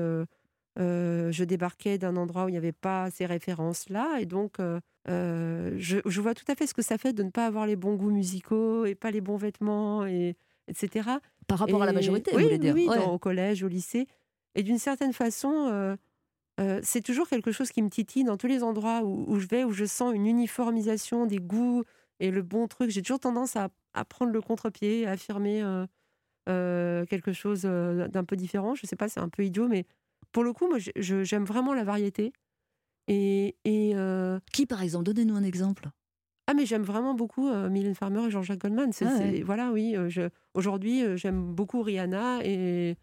[0.80, 4.80] euh, je débarquais d'un endroit où il n'y avait pas ces références-là, et donc euh,
[5.78, 7.76] je, je vois tout à fait ce que ça fait de ne pas avoir les
[7.76, 10.36] bons goûts musicaux et pas les bons vêtements, et,
[10.68, 11.10] etc.
[11.48, 12.98] Par rapport à la majorité, vous oui, voulez oui, dire oui, Ouais.
[12.98, 14.08] dans- au collège, au lycée.
[14.56, 15.96] Et d'une certaine façon,
[16.60, 19.48] euh, c'est toujours quelque chose qui me titille dans tous les endroits où, où je
[19.48, 21.84] vais, où je sens une uniformisation des goûts
[22.20, 22.90] et le bon truc.
[22.92, 25.86] J'ai toujours tendance à, à prendre le contre-pied, à affirmer euh,
[26.50, 28.76] euh, quelque chose d'un peu différent.
[28.76, 29.86] Je sais pas, c'est un peu idiot, mais
[30.34, 32.34] pour le coup, moi, j'aime vraiment la variété.
[33.08, 35.06] Et, et, euh, Qui, par exemple?
[35.06, 35.90] Donnez-nous un exemple.
[36.48, 38.92] ah mais j'aime vraiment beaucoup euh, Mylène Farmer et Jean-Jacques Goldman.
[39.02, 39.44] Ah ouais.
[39.44, 39.96] Voilà, oui.
[39.96, 42.98] euh, je- aujourd'hui, euh, j'aime beaucoup Rihanna et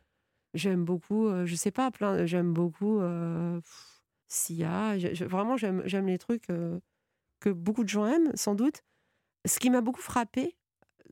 [0.54, 2.26] j'aime beaucoup, je sais pas, plein.
[2.26, 4.98] J'aime beaucoup pff, Sia.
[4.98, 6.46] Je- vraiment, j'aime, les trucs
[7.40, 8.82] que beaucoup de gens aiment, sans doute.
[9.46, 10.56] Ce qui m'a beaucoup frappé,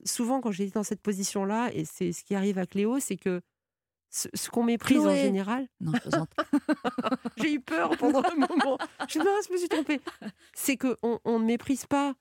[0.04, 3.40] souvent quand j'étais dans cette position-là, et c'est ce qui arrive à Cléo, c'est que
[4.10, 6.30] ce, ce qu'on méprise en général, Non, je plaisante.
[7.36, 8.78] j'ai eu peur pendant un moment.
[9.08, 10.00] Je me Ah, je me suis trompée.
[10.54, 12.14] C'est qu'on on ne méprise pas.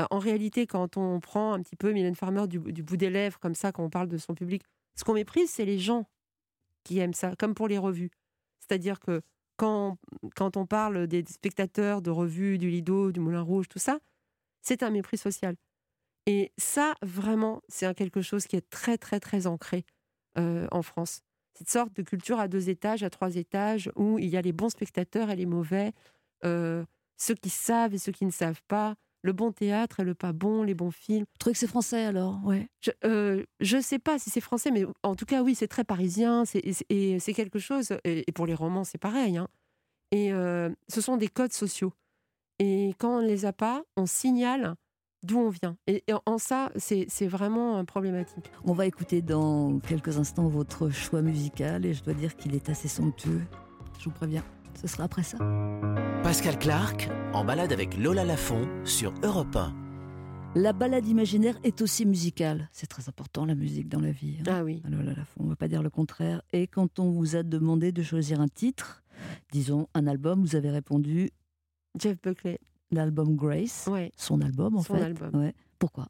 [0.00, 3.10] euh, En réalité, quand on prend un petit peu Mylène Farmer du, du bout des
[3.10, 4.62] lèvres, comme ça, quand on parle de son public,
[4.94, 6.06] ce qu'on méprise, c'est les gens
[6.84, 8.10] qui aiment ça, comme pour les revues.
[8.60, 9.22] C'est-à-dire que
[9.56, 9.96] quand,
[10.34, 13.98] quand on parle des spectateurs de revues, du Lido, du Moulin Rouge, tout ça,
[14.62, 15.56] c'est un mépris social.
[16.26, 19.84] Et ça, vraiment, c'est quelque chose qui est très, très, très ancré
[20.38, 21.20] euh, en France.
[21.54, 24.52] Cette sorte de culture à deux étages, à trois étages, où il y a les
[24.52, 25.92] bons spectateurs et les mauvais,
[26.44, 26.84] euh,
[27.16, 30.32] ceux qui savent et ceux qui ne savent pas, le bon théâtre et le pas
[30.32, 31.20] bon, les bons films.
[31.24, 32.40] Vous trouvez que c'est français alors?
[32.44, 32.68] Ouais.
[33.02, 36.44] Je ne sais pas si c'est français, mais en tout cas, oui, c'est très parisien.
[36.44, 39.36] c'est- Et c'est- quelque chose, et et pour les romans, c'est pareil.
[39.38, 39.48] hein.
[40.12, 41.92] Et euh, ce sont des codes sociaux.
[42.58, 44.74] Et quand on ne les a pas, on signale
[45.26, 45.76] d'où on vient.
[45.86, 48.50] Et, en ça, c'est c'est vraiment euh, problématique.
[48.64, 52.68] On va écouter dans quelques instants votre choix musical et je dois dire qu'il est
[52.68, 53.42] assez somptueux.
[53.98, 54.44] Je vous préviens,
[54.80, 55.38] ce sera après ça.
[56.22, 59.74] Pascal Clark en balade avec Lola Lafont sur Europe 1.
[60.54, 62.68] La balade imaginaire est aussi musicale.
[62.72, 64.38] C'est très important la musique dans la vie.
[64.40, 64.44] hein.
[64.46, 64.82] Ah oui.
[64.88, 66.40] Là là, on ne va pas dire le contraire.
[66.52, 69.02] Et quand on vous a demandé de choisir un titre,
[69.52, 71.30] disons un album, vous avez répondu
[72.00, 72.58] Jeff Buckley.
[72.90, 74.12] L'album Grace, Ouais.
[74.16, 75.02] son album en Son fait.
[75.02, 75.34] album.
[75.34, 75.54] Ouais.
[75.78, 76.08] Pourquoi?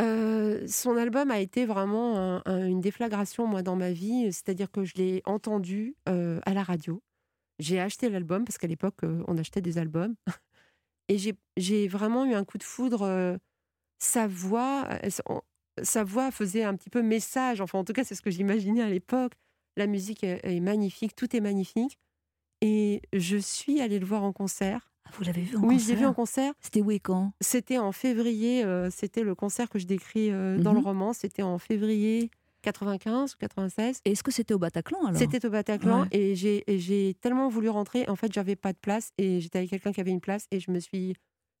[0.00, 4.32] Euh, son album a été vraiment un- un- une déflagration, moi, dans ma vie.
[4.32, 7.02] C'est-à-dire que je l'ai entendu euh, à la radio.
[7.58, 10.14] J'ai acheté l'album, parce qu'à l'époque, euh, on achetait des albums.
[11.08, 11.18] Et
[11.56, 13.38] j'ai- vraiment eu un coup de foudre.
[14.00, 14.86] sa voix,
[15.82, 17.60] sa voix faisait un petit peu message.
[17.60, 19.32] Enfin, en tout cas, c'est ce que j'imaginais à l'époque.
[19.76, 21.98] La musique est, est magnifique, tout est magnifique.
[22.60, 24.92] Et je suis allée le voir en concert.
[25.12, 26.52] Vous l'avez vu en oui, concert je l'ai vu en concert.
[26.60, 30.58] C'était où et quand C'était en février, euh, c'était le concert que je décris euh,
[30.58, 30.84] dans le Mhm.
[30.86, 32.30] roman, c'était en février
[32.62, 34.00] 95 ou 96.
[34.04, 36.08] Et Est-ce que c'était au Bataclan alors C'était au Bataclan Ouais.
[36.12, 38.08] et j'ai et j'ai tellement voulu rentrer.
[38.08, 40.60] En fait, j'avais pas de place et j'étais avec quelqu'un qui avait une place et
[40.60, 41.14] je me suis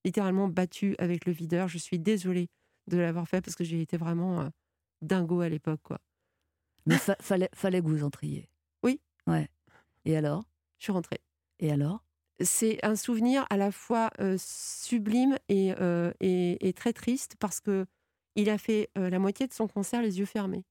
[0.04, 1.68] littéralement battue avec le videur.
[1.68, 2.48] Je suis désolée
[2.88, 4.48] de l'avoir fait parce que j'ai été vraiment euh,
[5.02, 5.80] dingo à l'époque.
[5.82, 5.98] quoi.
[6.86, 8.48] Mais fa- fallait, fallait que vous entriez.
[8.82, 9.00] Oui.
[9.26, 9.48] Ouais.
[10.04, 10.44] Et alors?
[10.78, 11.20] Je suis rentrée.
[11.60, 12.02] Et alors?
[12.40, 17.60] C'est un souvenir à la fois euh, sublime et, euh, et, et très triste parce
[17.60, 17.86] que
[18.36, 20.64] il a fait euh, la moitié de son concert les yeux fermés.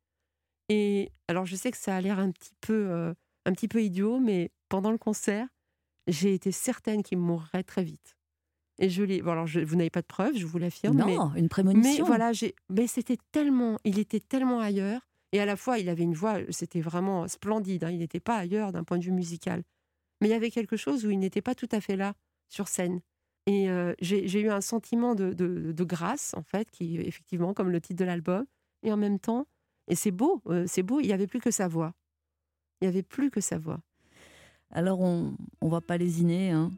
[0.70, 3.14] Et alors je sais que ça a l'air un petit peu
[3.46, 5.48] un petit peu idiot, mais pendant le concert,
[6.08, 8.16] j'ai été certaine qu'il mourrait très vite.
[8.80, 9.22] Et je l'ai.
[9.22, 10.98] Bon, alors je- vous n'avez pas de preuves, je vous l'affirme.
[11.06, 12.06] mais- Non, une mais prémonition.
[12.06, 12.54] voilà, j'ai.
[12.70, 16.38] Mais c'était tellement, il était tellement ailleurs, et à la fois, il avait une voix,
[16.50, 17.86] c'était vraiment splendide.
[17.86, 19.64] hein, il n'était pas ailleurs d'un point de vue musical,
[20.22, 22.14] mais il y avait quelque chose où il n'était pas tout à fait là
[22.50, 23.02] sur scène.
[23.46, 28.00] Et euh, j'ai eu un sentiment de, grâce, en fait, qui effectivement, comme le titre
[28.00, 28.46] de l'album,
[28.84, 29.48] et en même temps,
[29.88, 31.00] et c'est beau, euh, c'est beau.
[31.00, 31.94] Il y avait plus que sa voix.
[32.82, 33.80] Il y avait plus que sa voix.
[34.70, 36.52] Alors, on ne va pas lésiner.
[36.52, 36.72] Hein.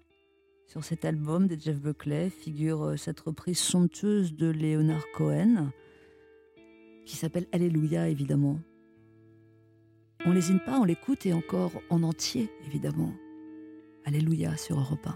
[0.68, 5.72] Sur cet album de Jeff Buckley figure euh, cette reprise somptueuse de Leonard Cohen,
[7.08, 8.60] qui s'appelle Alléluia, évidemment.
[10.26, 13.12] On lésine pas, on l'écoute et encore en entier, évidemment.
[14.10, 15.16] Alléluia sur Europe 1.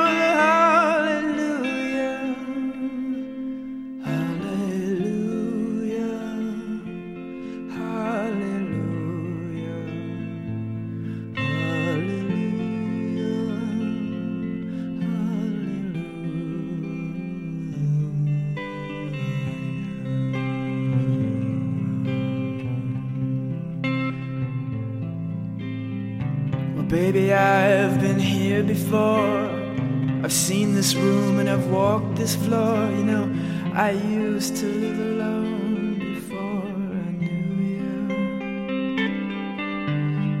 [32.21, 32.77] this floor.
[32.97, 33.25] You know,
[33.73, 36.67] I used to live alone before
[37.07, 37.93] I knew you.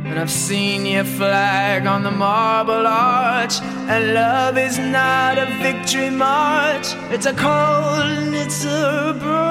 [0.07, 3.55] And I've seen your flag on the marble arch.
[3.91, 9.50] And love is not a victory march, it's a cold and it's a broken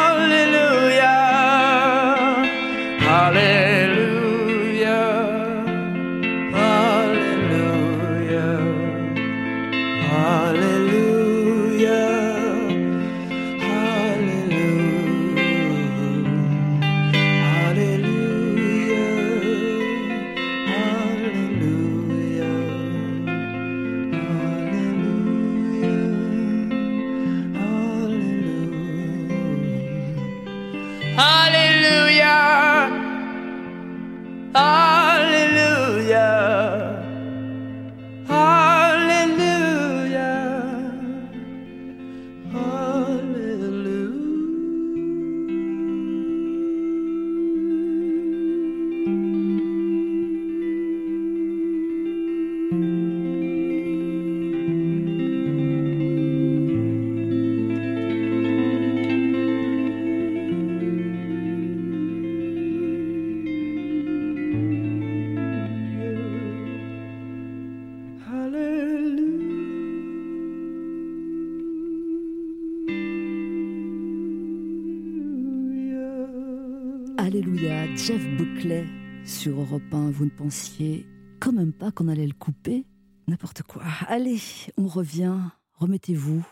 [79.71, 80.11] Europe 1.
[80.11, 81.07] Vous ne pensiez
[81.39, 82.85] quand même pas qu'on allait le couper
[83.29, 83.83] N'importe quoi.
[84.07, 84.39] Allez,
[84.77, 85.37] on revient.
[85.75, 86.45] Remettez-vous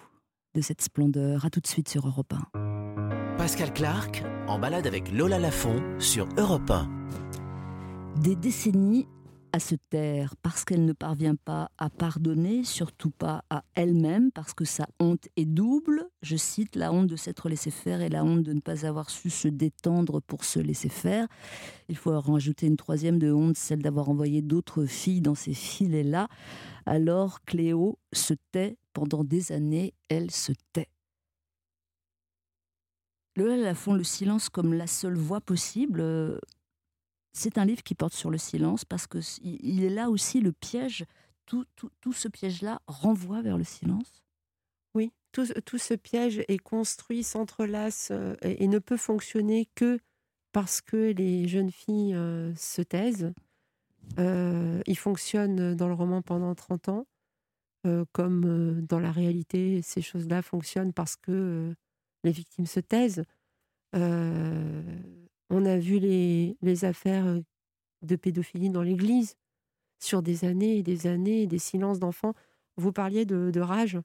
[0.56, 1.44] de cette splendeur.
[1.44, 3.36] À tout de suite sur Europe 1.
[3.38, 6.88] Pascal Clark en balade avec Lola Lafont sur Europe 1.
[8.22, 9.06] Des décennies
[9.52, 14.54] à se taire parce qu'elle ne parvient pas à pardonner, surtout pas à elle-même, parce
[14.54, 16.08] que sa honte est double.
[16.22, 19.10] Je cite la honte de s'être laissé faire et la honte de ne pas avoir
[19.10, 21.28] su se détendre pour se laisser faire.
[21.88, 25.54] Il faut en rajouter une troisième de honte, celle d'avoir envoyé d'autres filles dans ces
[25.54, 26.28] filets-là.
[26.86, 30.90] Alors Cléo se tait pendant des années, elle se tait.
[33.36, 36.02] Le font le silence comme la seule voie possible.
[37.34, 40.52] C'est un livre qui porte sur le silence parce que il est là aussi le
[40.52, 41.06] piège.
[41.46, 44.24] Tout, tout, tout ce piège-là renvoie vers le silence.
[44.94, 50.00] Oui, tout, tout ce piège est construit, s'entrelace euh, et, ne peut fonctionner que
[50.52, 53.34] parce que les jeunes filles euh, se taisent.
[54.18, 57.08] Euh, il fonctionne dans le roman pendant 30 ans,
[58.12, 61.74] comme dans la réalité, ces choses-là fonctionnent parce que
[62.24, 63.24] les victimes se taisent.
[65.50, 67.40] On a vu les, affaires
[68.02, 69.36] de pédophilie dans l'Église
[70.00, 72.34] sur des années et des années, des silences d'enfants.
[72.78, 74.00] Vous parliez de, rage.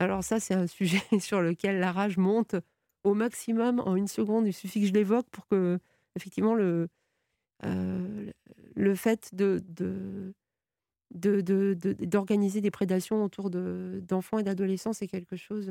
[0.00, 2.56] Alors ça, c'est un sujet sur lequel la rage monte
[3.04, 4.46] au maximum en une seconde.
[4.46, 5.78] Il suffit que je l'évoque pour que,
[6.16, 6.88] effectivement, le,
[7.62, 10.34] le fait de, de,
[11.14, 15.70] de- de- de- d'organiser des prédations autour de, d'enfants et d'adolescents, c'est quelque chose,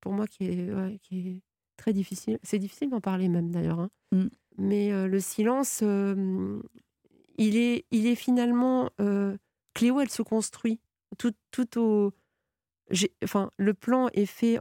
[0.00, 1.40] pour moi, qui est
[1.76, 2.38] très difficile.
[2.42, 3.80] C'est difficile d'en parler même, d'ailleurs.
[3.80, 3.90] hein.
[4.12, 4.26] Mm.
[4.58, 6.60] Mais euh, le silence, euh,
[7.38, 8.90] il, est, il est finalement...
[9.00, 9.36] euh,
[9.74, 10.80] Cléo, elle se construit
[11.18, 12.14] tout, tout au...
[13.22, 14.58] Enfin, le plan est fait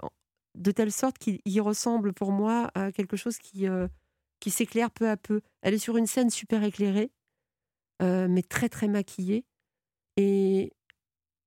[0.56, 3.88] de telle sorte qu'il il ressemble pour moi à quelque chose qui, euh,
[4.42, 5.40] qui s'éclaire peu à peu.
[5.62, 7.12] Elle est sur une scène super éclairée,
[8.02, 9.46] mais très très maquillée.
[10.18, 10.74] Et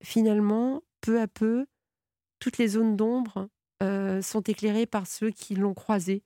[0.02, 1.66] finalement, peu à peu,
[2.38, 3.50] toutes les zones d'ombre
[3.82, 6.22] euh, sont éclairées par ceux qui l'ont croisée,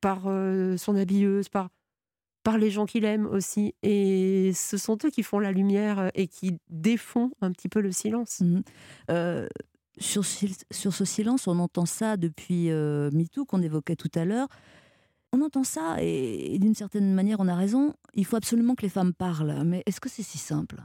[0.00, 1.68] par euh, son habilleuse, par,
[2.42, 3.74] par les gens qu'il aime aussi.
[3.82, 7.92] Et ce sont eux qui font la lumière et qui défont un petit peu le
[7.92, 8.42] silence.
[9.10, 9.48] Euh,
[9.98, 14.48] sur, sur ce silence, on entend ça depuis euh, MeToo qu'on évoquait tout à l'heure.
[15.32, 17.94] On entend ça et, et d'une certaine manière, on a raison.
[18.14, 19.62] Il faut absolument que les femmes parlent.
[19.64, 20.82] Mais est-ce que c'est si simple?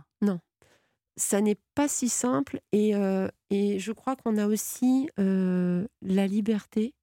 [1.17, 6.27] Ça n'est pas si simple et, euh, et je crois qu'on a aussi euh, la
[6.27, 6.93] liberté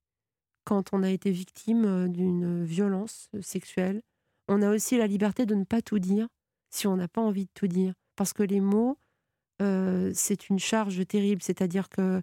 [0.65, 4.01] quand on a été victime euh, d'une violence sexuelle.
[4.47, 6.27] On a aussi la liberté de ne pas tout dire
[6.69, 7.93] si on n'a pas envie de tout dire.
[8.15, 8.97] Parce que les mots,
[9.59, 11.41] c'est une charge terrible.
[11.41, 12.21] C'est-à-dire que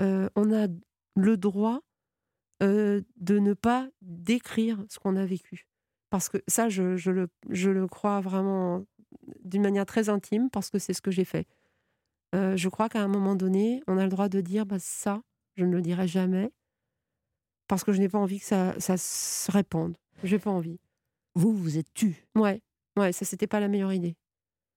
[0.00, 0.66] on a
[1.14, 1.80] le droit
[2.60, 5.66] de ne pas décrire ce qu'on a vécu.
[6.08, 8.84] Parce que ça, je, je le, je le crois vraiment
[9.44, 11.46] d'une manière très intime, parce que c'est ce que j'ai fait.
[12.34, 15.22] Euh, je crois qu'à un moment donné, on a le droit de dire bah, ça,
[15.56, 16.50] je ne le dirai jamais,
[17.68, 19.96] parce que je n'ai pas envie que ça, ça se répande.
[20.24, 20.78] Je n'ai pas envie.
[21.34, 22.24] vous vous êtes tu.
[22.34, 22.62] Ouais,
[22.98, 24.16] ouais, ça c'était pas la meilleure idée.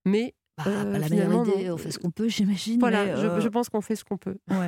[0.06, 2.80] Mais Bah, Euh, pas la meilleure idée, on fait ce qu'on peut, j'imagine.
[2.80, 4.38] voilà, mais, je, euh, je pense qu'on fait ce qu'on peut.
[4.50, 4.68] ouais.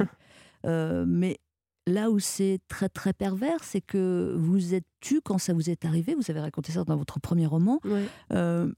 [1.08, 1.40] Mais
[1.86, 5.86] là où c'est très très pervers, c'est que vous êtes tu quand ça vous est
[5.86, 6.14] arrivé.
[6.16, 7.80] Vous avez raconté ça dans votre premier roman.
[7.86, 8.04] Ouais.
[8.34, 8.70] Euh,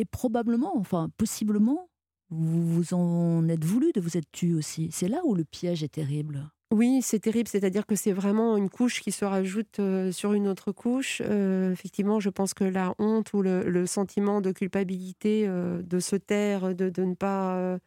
[0.00, 1.88] et probablement, enfin possiblement,
[2.30, 4.88] vous vous en êtes voulu de vous être tu aussi.
[4.92, 6.50] C'est là où le piège est terrible.
[6.72, 7.48] Oui, c'est terrible.
[7.48, 11.20] C'est-à-dire que c'est vraiment une couche qui se rajoute euh, sur une autre couche.
[11.24, 16.16] Euh, effectivement, je pense que la honte ou le, sentiment de culpabilité, euh, de se
[16.16, 17.78] taire, de, de ne pas,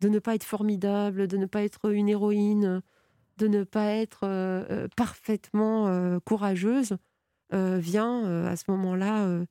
[0.00, 2.82] de ne pas être formidable, de ne pas être une héroïne,
[3.38, 6.96] de ne pas être parfaitement courageuse,
[7.52, 9.44] vient à ce moment-là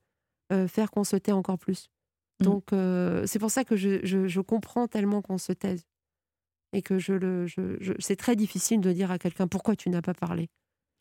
[0.67, 1.89] faire qu'on se tait encore plus.
[2.41, 2.43] Mm.
[2.43, 5.83] Donc, euh, c'est pour ça que je, je- je comprends tellement qu'on se taise
[6.73, 9.89] et que je le, je, je- c'est très difficile de dire à quelqu'un pourquoi tu
[9.89, 10.49] n'as pas parlé?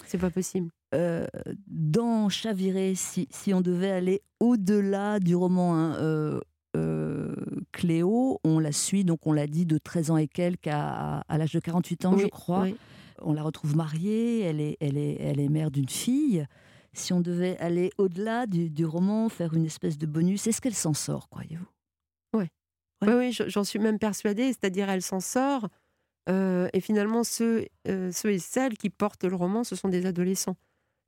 [0.07, 0.71] C'est pas possible.
[0.95, 1.27] Euh,
[1.67, 6.41] dans Chaviré, si, si on devait aller au-delà du roman, hein, euh,
[6.77, 7.35] euh,
[7.73, 11.39] Cléo, on la suit, donc on l'a dit, de 13 ans et quelques à, à
[11.39, 12.63] l'âge de 48 ans, je crois.
[12.63, 12.77] oui.
[13.23, 16.47] On la retrouve mariée, elle est, elle est, elle est mère d'une fille.
[16.93, 20.75] Si on devait aller au-delà du, du roman, faire une espèce de bonus, est-ce qu'elle
[20.75, 21.69] s'en sort, croyez-vous?
[23.03, 24.49] Oui, oui, je- j'en suis même persuadée.
[24.49, 25.69] C'est-à-dire, elle s'en sort.
[26.29, 30.07] euh, et finalement, ceux, euh, ceux et celles qui portent le roman, ce sont des
[30.07, 30.57] adolescents.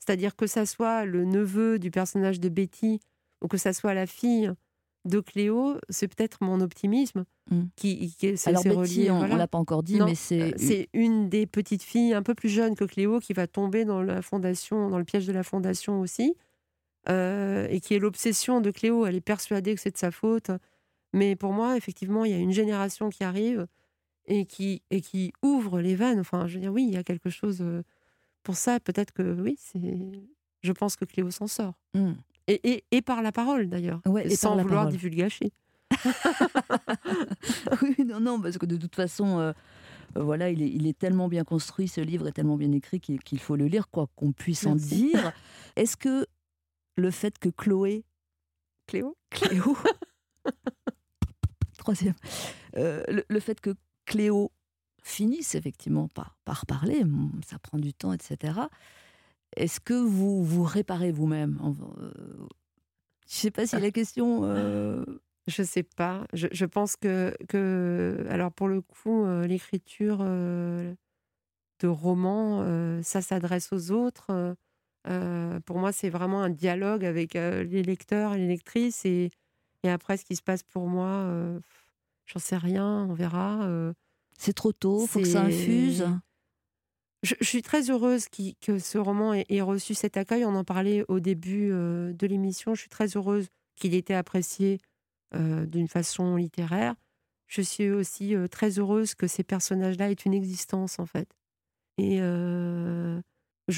[0.00, 3.00] C'est-à-dire que ça soit le neveu du personnage de Betty
[3.42, 4.52] ou que ça soit la fille
[5.04, 7.62] de Cléo, c'est peut-être mon optimisme Mm.
[7.74, 9.36] qui, qui Alors Betty, relié, on, voilà.
[9.36, 12.34] l'a pas encore dit, Non, mais c'est Euh, C'est une des petites filles un peu
[12.34, 15.42] plus jeune que Cléo qui va tomber dans la fondation, dans le piège de la
[15.42, 16.36] fondation aussi,
[17.08, 19.06] euh, et qui est l'obsession de Cléo.
[19.06, 20.52] Elle est persuadée que c'est de sa faute,
[21.12, 23.66] mais pour moi, effectivement, il y a une génération qui arrive
[24.26, 26.20] et qui et qui ouvre les vannes.
[26.20, 27.82] Enfin, je veux dire, oui, il y a quelque chose euh,
[28.44, 28.78] pour ça.
[28.78, 29.80] Peut-être que oui, c'est.
[30.62, 31.74] Je pense que Cléo s'en sort.
[31.94, 32.12] Mm.
[32.48, 35.52] Et, et, et par la parole d'ailleurs, Ouais, et sans vouloir divulgacher.
[37.82, 39.52] oui, non, non, parce que de toute façon, euh,
[40.16, 43.00] euh, voilà, il est, il est tellement bien construit, ce livre est tellement bien écrit
[43.00, 45.32] qu'il faut le lire, quoi qu'on puisse en dire.
[45.76, 46.26] Est-ce que
[46.96, 48.04] le fait que Chloé,
[48.86, 49.76] Cléo Cléo,
[51.78, 52.14] troisième,
[52.76, 54.50] euh, le, le fait que Cléo
[55.02, 57.02] finisse effectivement par, par parler,
[57.46, 58.54] ça prend du temps, etc.
[59.56, 62.10] Est-ce que vous vous réparez vous-même euh,
[63.26, 64.44] Je ne sais pas si la question.
[64.44, 65.04] euh,
[65.46, 66.26] Je sais pas.
[66.32, 68.24] Je, je pense que, que.
[68.30, 70.94] Alors, pour le coup, euh, l'écriture euh,
[71.80, 72.64] de romans,
[73.02, 74.56] ça s'adresse aux autres.
[75.66, 79.04] Pour moi, c'est vraiment un dialogue avec les lecteurs et les lectrices.
[79.04, 79.30] Et,
[79.82, 81.28] et après, ce qui se passe pour moi,
[82.26, 83.68] j'en sais rien, on verra.
[84.38, 86.06] C'est trop tôt, faut que ça infuse.
[87.22, 90.44] Je, je suis très heureuse qui- que ce roman ait, ait reçu cet accueil.
[90.44, 92.74] On en parlait au début euh, de l'émission.
[92.74, 93.46] Je suis très heureuse
[93.76, 94.78] qu'il ait été apprécié
[95.34, 96.94] euh, d'une façon littéraire.
[97.46, 101.28] Je suis aussi euh, très heureuse que ces personnages-là aient une existence, en fait.
[101.98, 103.20] Et je,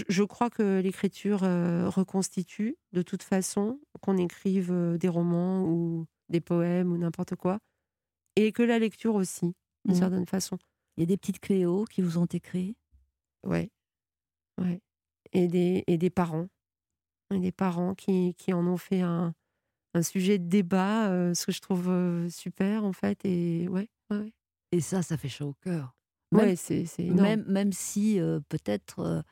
[0.08, 6.92] je crois que l'écriture reconstitue, de toute façon, qu'on écrive des romans ou des poèmes
[6.92, 7.58] ou n'importe quoi.
[8.36, 10.00] Et que la lecture aussi, d'une Mhm.
[10.00, 10.58] certaine façon.
[10.96, 12.76] Il y a des petites Cléo qui vous ont écrit?
[13.44, 13.70] Ouais.
[14.60, 14.80] Ouais.
[15.32, 16.48] Et des, et des parents.
[17.32, 19.34] Et des parents qui, qui en ont fait un,
[19.94, 23.24] un sujet de débat, euh, ce que je trouve euh, super, en fait.
[23.24, 24.32] Et ouais, ouais.
[24.72, 25.96] Et ça, ça fait chaud au cœur.
[26.32, 27.22] Même, Ouais, c'est c'est énorme.
[27.22, 29.24] même, même si euh, peut-être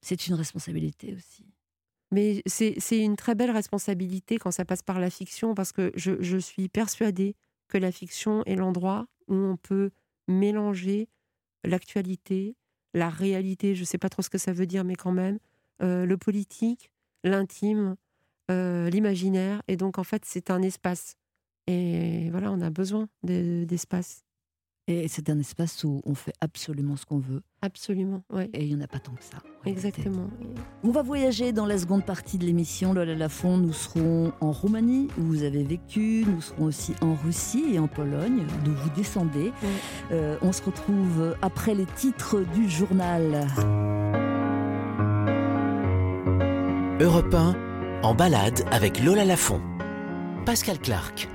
[0.00, 1.46] c'est une responsabilité aussi.
[2.12, 5.92] Mais c'est c'est une très belle responsabilité quand ça passe par la fiction, parce que
[5.94, 7.36] je, je suis persuadée
[7.68, 9.90] que la fiction est l'endroit où on peut
[10.26, 11.08] mélanger
[11.64, 12.56] l'actualité,
[12.94, 15.38] la réalité, je ne sais pas trop ce que ça veut dire, mais quand même,
[15.82, 16.90] euh, le politique,
[17.24, 17.96] l'intime,
[18.50, 19.62] euh, l'imaginaire.
[19.68, 21.16] Et donc, en fait, c'est un espace.
[21.68, 24.24] Et voilà, on a besoin de- d'espace.
[24.90, 27.42] Et c'est un espace où on fait absolument ce qu'on veut.
[27.62, 28.24] Absolument.
[28.52, 29.38] Et il n'y en a pas tant que ça.
[29.64, 30.28] Exactement.
[30.82, 33.56] On va voyager dans la seconde partie de l'émission Lola Lafont.
[33.56, 36.24] Nous serons en Roumanie, où vous avez vécu.
[36.26, 39.52] Nous serons aussi en Russie et en Pologne, d'où vous descendez.
[40.10, 43.46] Euh, on se retrouve après les titres du journal.
[47.00, 49.60] Europe 1, en balade avec Lola Lafont.
[50.44, 51.28] Pascal Clark.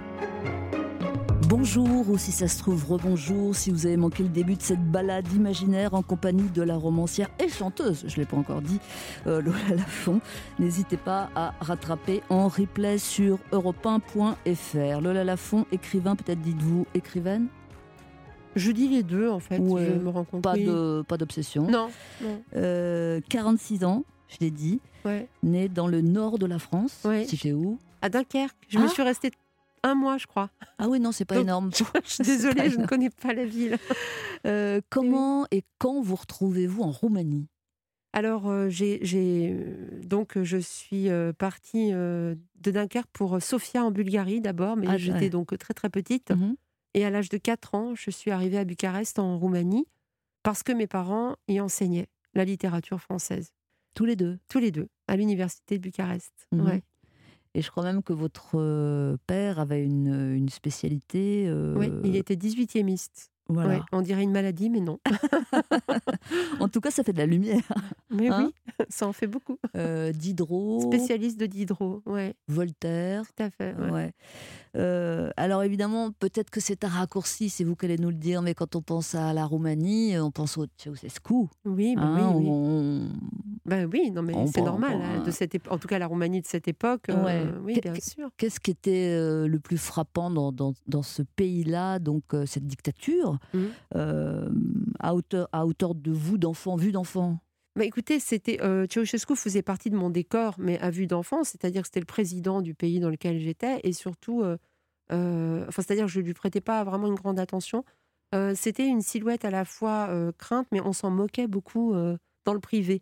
[1.48, 4.84] Bonjour, ou si ça se trouve, rebonjour, si vous avez manqué le début de cette
[4.84, 8.80] balade imaginaire en compagnie de la romancière et chanteuse, je ne l'ai pas encore dit,
[9.28, 10.22] euh, Lola Lafont.
[10.60, 15.02] N'hésitez pas à rattraper en replay sur europe1.fr.
[15.02, 17.48] Lola Lafont, écrivain, peut-être dites-vous écrivaine?
[18.56, 19.60] Je dis les deux, en fait.
[19.60, 20.42] Ouais, je me rends compte.
[20.42, 21.70] Pas de pas d'obsession.
[21.70, 21.90] Non,
[22.24, 22.42] non.
[22.56, 25.28] Euh, 46 ans, je l'ai dit, Ouais.
[25.44, 27.02] né dans le nord de la France.
[27.06, 27.26] Ouais.
[27.30, 27.78] C'était où?
[28.02, 28.56] À Dunkerque.
[28.70, 28.90] Je me Ah.
[28.90, 29.30] suis restée
[29.86, 30.50] un mois, je crois.
[30.78, 31.70] Ah oui, non, c'est pas Donc, énorme.
[32.06, 33.78] Je suis désolée, je ne connais pas la ville.
[34.46, 37.48] Euh, comment et quand vous retrouvez-vous en Roumanie?
[38.14, 39.00] Alors, euh, j'ai,
[39.54, 44.88] euh, donc, je suis euh, partie euh, de Dunkerque pour Sofia en Bulgarie d'abord, mais
[44.90, 45.30] Ah, j'étais ouais.
[45.30, 46.32] donc très très petite.
[46.32, 46.56] Mhm.
[46.94, 49.86] Et à l'âge de 4 ans, je suis arrivée à Bucarest en Roumanie
[50.44, 53.52] parce que mes parents y enseignaient la littérature française.
[53.96, 54.40] Tous les deux?
[54.48, 56.32] Tous les deux, à l'université de Bucarest.
[56.54, 56.66] Mhm.
[56.66, 56.84] Ouais.
[57.56, 61.46] Et je crois même que votre euh, père avait une, une spécialité.
[61.48, 62.98] euh, Oui, il était 18e
[63.48, 63.76] Voilà.
[63.76, 65.00] Ouais, on dirait une maladie, mais non.
[66.60, 67.62] En tout cas, ça fait de la lumière.
[68.10, 69.58] Mais Hein oui, ça en fait beaucoup.
[69.78, 73.24] Euh, Diderot, Spécialiste de Diderot, ouais, Voltaire.
[73.26, 73.74] tout à fait.
[73.76, 73.90] ouais.
[73.92, 74.12] Ouais.
[74.76, 78.42] Euh, alors évidemment, peut-être que c'est un raccourci, c'est vous qui allez nous le dire,
[78.42, 81.34] mais quand on pense à la Roumanie, on pense au Ceausescu.
[81.64, 82.50] Oui, bah hein, oui, oui.
[82.52, 83.10] on-
[83.66, 85.02] Bah oui, non, mais c'est normal.
[85.02, 87.14] hein, un- de cette épo- En tout cas, la Roumanie de cette époque, euh,
[87.64, 88.30] oui, bien sûr.
[88.38, 92.68] Qu'est-ce qui était euh, le plus frappant dans, dans, dans ce pays-là, donc euh, cette
[92.68, 93.40] dictature,
[93.96, 94.50] euh,
[95.00, 97.40] à, hauteur, à hauteur de vous, d'enfant, vue d'enfant?
[97.76, 101.82] Bah écoutez, c'était euh, Ceausescu faisait partie de mon décor, mais à vue d'enfant, c'est-à-dire
[101.82, 104.58] que c'était le président du pays dans lequel j'étais, et surtout, euh,
[105.12, 107.84] euh, enfin, c'est-à-dire que je lui prêtais pas vraiment une grande attention.
[108.34, 111.94] Euh, c'était une silhouette à la fois crainte, mais on s'en moquait beaucoup
[112.46, 113.02] dans le privé.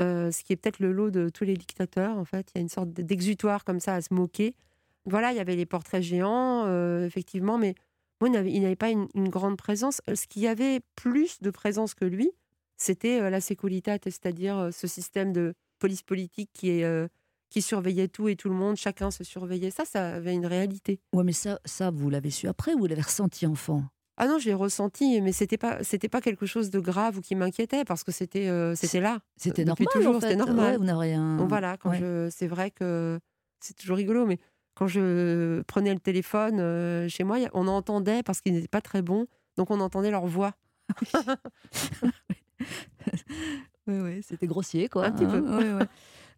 [0.00, 2.50] Euh, ce qui est peut-être le lot de tous les dictateurs, en fait.
[2.54, 4.54] Il y a une sorte d'exutoire comme ça à se moquer.
[5.04, 6.66] Voilà, il y avait les portraits géants,
[7.04, 7.74] effectivement, mais
[8.20, 10.02] moi, il n'avait- pas une, une grande présence.
[10.12, 12.30] Ce qui avait plus de présence que lui,
[12.76, 17.08] c'était la Securitate, c'est-à-dire ce système de police politique qui, est,
[17.50, 19.70] qui surveillait tout et tout le monde, chacun se surveillait.
[19.70, 21.00] Ça, ça avait une réalité.
[21.12, 23.82] Ouais, mais ça, ça vous l'avez su après ou vous l'avez ressenti enfant?
[24.18, 27.20] Ah non, je l'ai ressenti, mais c'était pas, c'était pas quelque chose de grave ou
[27.20, 29.18] qui m'inquiétait parce que c'était, euh, c'était là.
[29.36, 29.92] C'était Depuis normal.
[30.02, 30.26] toujours, en fait.
[30.30, 30.72] c'était normal.
[30.72, 31.36] Ouais, vous n'avez rien.
[31.36, 31.98] Donc voilà, quand Ouais.
[31.98, 33.20] je, c'est vrai que
[33.60, 34.38] c'est toujours rigolo, mais
[34.74, 39.02] quand je prenais le téléphone euh, chez moi, on entendait parce qu'ils n'étaient pas très
[39.02, 39.26] bons,
[39.58, 40.54] donc on entendait leur voix.
[43.88, 45.06] Oui, oui, c'était grossier, quoi.
[45.06, 45.40] Un petit peu.
[45.40, 45.86] Ouais, ouais.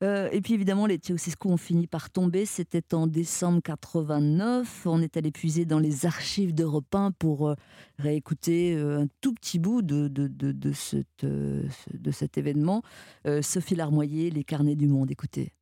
[0.05, 2.45] Euh, et puis évidemment, les Ceausescu ont fini par tomber.
[2.47, 4.83] C'était en décembre 89.
[4.87, 7.55] On est allé puiser dans les archives d'Europe 1 pour euh,
[7.99, 12.39] réécouter euh, un tout petit bout de, de, de, de cette, euh, ce- de cet
[12.39, 12.83] événement.
[13.26, 15.11] Euh, Sophie Larmoyer, Les carnets du monde.
[15.11, 15.53] Écoutez.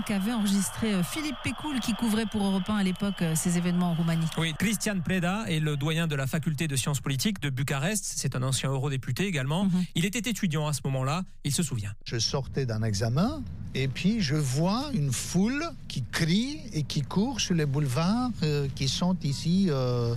[0.00, 3.58] Hein, qu'avait enregistré euh, Philippe Pécoul qui couvrait pour Europe 1 à l'époque euh, ces
[3.58, 4.26] événements en Roumanie.
[4.38, 8.04] Oui, Christian Preda est le doyen de la faculté de sciences politiques de Bucarest.
[8.04, 9.68] C'est un ancien eurodéputé également.
[9.94, 11.22] Il était étudiant à ce moment-là.
[11.44, 11.92] Il se souvient.
[12.04, 13.42] Je sortais d'un examen
[13.74, 18.68] et puis je vois une foule qui crie et qui court sur les boulevards euh,
[18.74, 20.14] qui sont ici euh,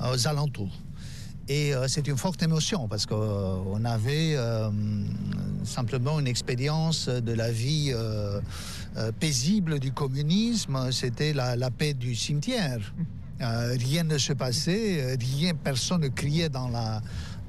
[0.00, 0.72] aux alentours.
[1.48, 4.70] Et euh, c'est une forte émotion parce qu'on avait euh,
[5.64, 8.40] simplement une expérience de la vie euh,
[8.96, 10.90] euh, paisible du communisme.
[10.92, 12.92] C'était la, paix du cimetière.
[13.40, 17.00] Euh, rien ne se passait, euh, rien, personne ne criait dans la,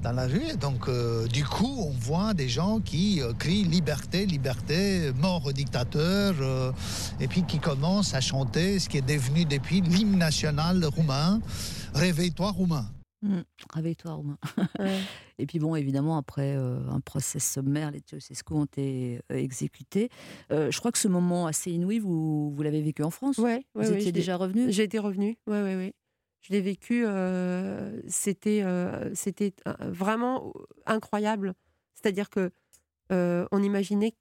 [0.02, 0.56] dans la rue.
[0.60, 5.52] Donc, euh, du coup, on voit des gens qui euh, crient liberté, liberté, mort au
[5.52, 6.72] dictateur, euh,
[7.18, 11.40] et puis qui commencent à chanter ce qui est devenu depuis l'hymne national roumain,
[11.92, 12.86] Réveille-toi roumain.
[13.22, 13.44] Hum,
[13.74, 14.38] Réveille-toi, Romain.
[15.38, 20.08] Et puis bon, évidemment, après euh, un procès sommaire, les Ceausescu ont été euh, exécutés.
[20.52, 23.38] Euh, je crois que ce moment assez inouï, vous, vous l'avez vécu en France?
[23.38, 24.70] Ouais, Vous ouais, ouais, étiez déjà revenu?
[24.72, 25.94] J'ai été revenue, ouais, ouais, ouais.
[26.42, 28.64] Je l'ai vécu, euh, c'était
[29.12, 30.54] c'était vraiment
[30.86, 31.52] incroyable.
[31.94, 32.50] C'est-à-dire que
[33.10, 34.14] on imaginait,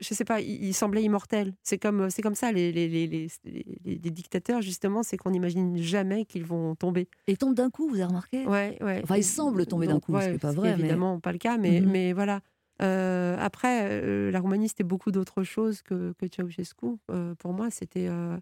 [0.00, 1.54] je sais pas, il, il semblait immortel.
[1.62, 3.06] C'est comme c'est comme ça les les, les,
[3.84, 7.08] les, dictateurs justement, c'est qu'on n'imagine jamais qu'ils vont tomber.
[7.26, 8.46] Et ils tombent d'un coup, vous avez remarqué?
[8.46, 9.00] Ouais, ouais.
[9.02, 10.68] Enfin, ils semblent tomber d'un coup, ce ouais, qui n'est pas ce vrai.
[10.76, 11.90] mais- évidemment pas le cas, mais, Mhm.
[11.90, 12.40] mais voilà.
[12.82, 16.86] Euh, après, euh, la Roumanie, c'était beaucoup d'autres choses que, que Ceausescu.
[17.10, 18.38] Euh, pour moi, c'était euh,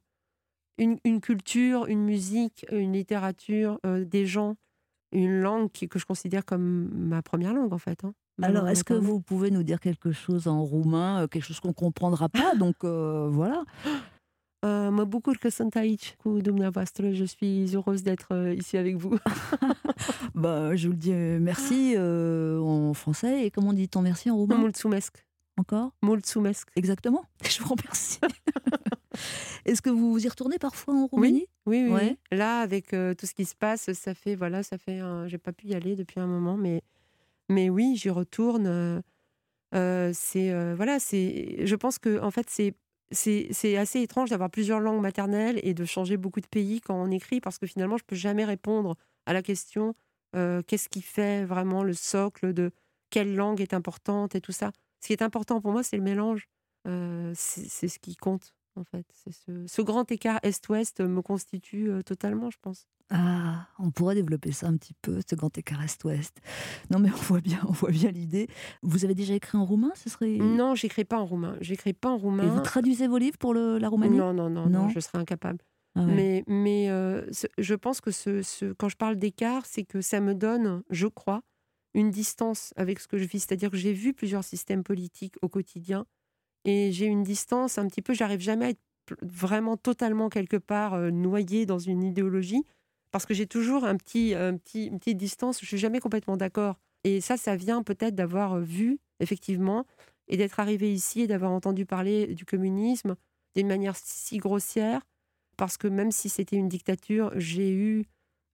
[0.78, 4.54] une, une culture, une musique, une littérature, euh, des gens,
[5.10, 8.04] une langue qui- que je considère comme ma première langue, en fait.
[8.04, 8.14] hein.
[8.42, 11.68] Alors, est-ce que vous pouvez nous dire quelque chose en roumain, euh, quelque chose qu'on
[11.68, 13.64] ne comprendra pas Donc euh, voilà.
[14.66, 17.10] Euh, mă bucur că sunt aici cu dumneavoastră.
[17.12, 19.16] Je suis heureuse d'être euh, ici avec vous.
[20.34, 21.12] Bah, je vous le dis
[21.50, 23.44] merci euh, en français.
[23.46, 24.58] Et comment dit-on merci en roumain?
[24.58, 25.24] Mulțumesc.
[25.60, 25.90] Encore?
[26.00, 26.70] Mulțumesc.
[26.74, 27.22] Exactement.
[27.52, 28.18] Je vous remercie.
[29.64, 31.46] Est-ce que vous y retournez parfois en Roumanie?
[31.66, 31.92] Oui, oui, oui.
[31.92, 32.16] Ouais.
[32.32, 34.98] Là, avec euh, tout ce qui se passe, ça fait voilà, ça fait.
[35.00, 36.82] un- J'ai pas pu y aller depuis un moment, mais
[37.48, 39.02] mais oui, j'y retourne.
[39.72, 41.66] c'est voilà, c'est.
[41.66, 42.74] Je pense que en fait, c'est
[43.10, 47.10] c'est assez étrange d'avoir plusieurs langues maternelles et de changer beaucoup de pays quand on
[47.10, 48.96] écrit, parce que finalement, je peux jamais répondre
[49.26, 49.94] à la question
[50.32, 52.70] qu'est-ce qui fait vraiment le socle de
[53.10, 54.72] quelle langue est importante et tout ça.
[55.00, 56.48] Ce qui est important pour moi, c'est le mélange.
[56.84, 59.04] C'est ce qui compte, en fait.
[59.12, 62.88] C'est ce, ce grand écart Est-Ouest me constitue euh, totalement, je pense.
[63.10, 66.38] Ah, on pourrait développer ça un petit peu, ce grand écart Est-Ouest.
[66.90, 68.48] Non, mais on voit bien, on voit bien l'idée.
[68.82, 70.36] Vous avez déjà écrit en roumain Ce serait.
[70.36, 71.56] Non, j'écris pas en roumain.
[71.60, 72.44] J'écris pas en roumain.
[72.44, 74.16] Et vous traduisez vos livres pour le- la Roumanie?
[74.18, 75.58] Non, non, non, non, je serais incapable.
[75.94, 76.14] Ah ouais.
[76.14, 80.00] Mais, mais euh, ce- je pense que ce, ce- quand je parle d'écart, c'est que
[80.02, 81.40] ça me donne, je crois,
[81.94, 83.40] une distance avec ce que je vis.
[83.40, 86.04] C'est-à-dire que j'ai vu plusieurs systèmes politiques au quotidien
[86.68, 88.80] et j'ai une distance un petit peu, j'arrive jamais à être
[89.22, 92.62] vraiment totalement quelque part euh, noyée dans une idéologie
[93.10, 96.36] parce que j'ai toujours un petit, un petit, une petite distance, je suis jamais complètement
[96.36, 96.76] d'accord.
[97.04, 99.86] Et ça, ça vient peut-être d'avoir euh, vu, effectivement,
[100.28, 103.16] et d'être arrivé ici et d'avoir entendu parler du communisme
[103.56, 105.00] d'une manière si grossière,
[105.56, 108.04] parce que même si c'était une dictature, j'ai eu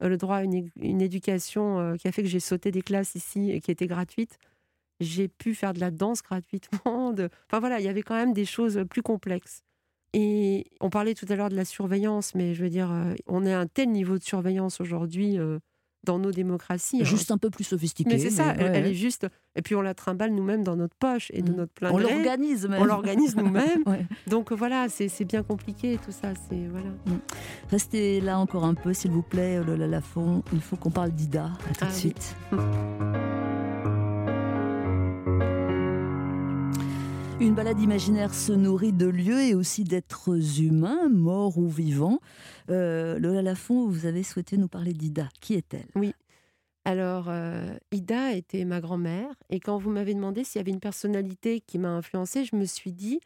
[0.02, 2.82] euh, le droit à une, une éducation euh, qui a fait que j'ai sauté des
[2.82, 4.38] classes ici et qui était gratuite.
[5.00, 7.12] J'ai pu faire de la danse gratuitement.
[7.12, 9.62] de- Enfin voilà, il y avait quand même des choses plus complexes.
[10.12, 13.44] Et on parlait tout à l'heure de la surveillance, mais je veux dire, euh, on
[13.44, 15.58] est à un tel niveau de surveillance aujourd'hui euh,
[16.04, 17.00] dans nos démocraties.
[17.00, 17.04] hein.
[17.04, 18.10] Juste un peu plus sophistiqué.
[18.12, 18.90] Mais c'est ça, mais elle, ouais, elle ouais.
[18.92, 19.26] est juste.
[19.56, 22.68] Et puis on la trimballe nous-mêmes dans notre poche et de notre plein On l'organise
[22.68, 22.80] même.
[22.80, 23.82] On l'organise nous-mêmes.
[23.86, 24.06] Ouais.
[24.28, 26.32] Donc voilà, c'est bien compliqué tout ça.
[26.48, 26.90] C'est voilà.
[27.70, 30.44] Restez là encore un peu, s'il vous plaît, Lola Lafont.
[30.52, 31.46] Il faut qu'on parle d'Ida.
[31.46, 33.43] À tout Ah de oui.
[37.44, 42.18] Une balade imaginaire se nourrit de lieux et aussi d'êtres humains, morts ou vivants.
[42.70, 45.28] Euh, Lola Lafont, vous avez souhaité nous parler d'Ida.
[45.42, 45.88] Qui est-elle?
[45.94, 46.14] Oui.
[46.86, 49.28] Alors, euh, Ida était ma grand-mère.
[49.50, 52.64] Et quand vous m'avez demandé s'il y avait une personnalité qui m'a influencée, je me
[52.64, 53.20] suis dit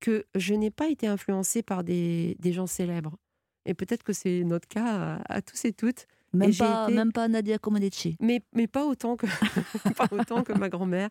[0.00, 3.18] que je n'ai pas été influencée par des, gens célèbres.
[3.66, 6.06] Et peut-être que c'est notre cas à tous et toutes.
[6.32, 8.16] Même pas, été- même pas Nadia Comaneci.
[8.20, 9.26] mais, mais pas autant que,
[9.96, 11.08] pas autant que ma grand-mère.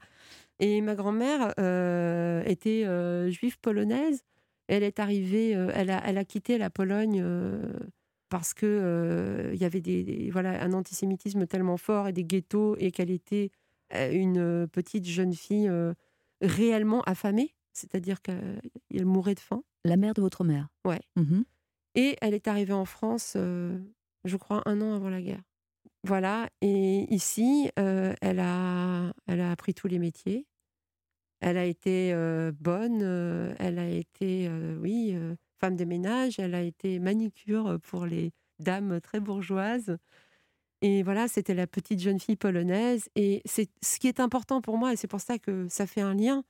[0.60, 4.24] Et ma grand-mère euh, était euh, juive polonaise.
[4.68, 7.24] Elle est arrivée, euh, elle, a, elle a quitté la Pologne
[8.30, 12.76] parce que il y avait des, des- voilà, un antisémitisme tellement fort et des ghettos
[12.78, 13.50] et qu'elle était
[13.94, 15.72] une petite jeune fille
[16.42, 19.64] réellement affamée, c'est-à-dire qu'elle mourait de faim.
[19.86, 21.00] La mère de votre mère Ouais.
[21.16, 21.44] Mhm.
[21.96, 23.36] Et elle est arrivée en France,
[24.26, 25.42] je crois, un an avant la guerre.
[26.04, 26.50] Voilà.
[26.62, 30.46] Et ici, euh, elle, a, elle a appris tous les métiers.
[31.42, 33.02] Elle a été euh, bonne.
[33.02, 34.50] euh, elle a été,
[34.82, 35.16] oui,
[35.60, 36.40] femme de ménage.
[36.40, 39.98] Elle a été manicure pour les dames très bourgeoises.
[40.82, 43.10] Et voilà, c'était la petite jeune fille polonaise.
[43.16, 46.02] Et c'est ce qui est important pour moi, et c'est pour ça que ça fait
[46.02, 46.44] un lien,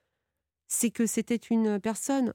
[0.68, 2.34] c'est que c'était une personne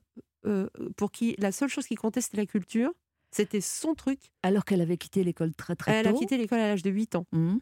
[0.96, 2.92] pour qui la seule chose qui comptait, c'était la culture.
[3.34, 4.20] C'était son truc.
[4.44, 6.16] Alors qu'elle avait quitté l'école très très Elle tôt.
[6.16, 7.26] a quitté l'école à l'âge de 8 ans.
[7.32, 7.60] Mhm.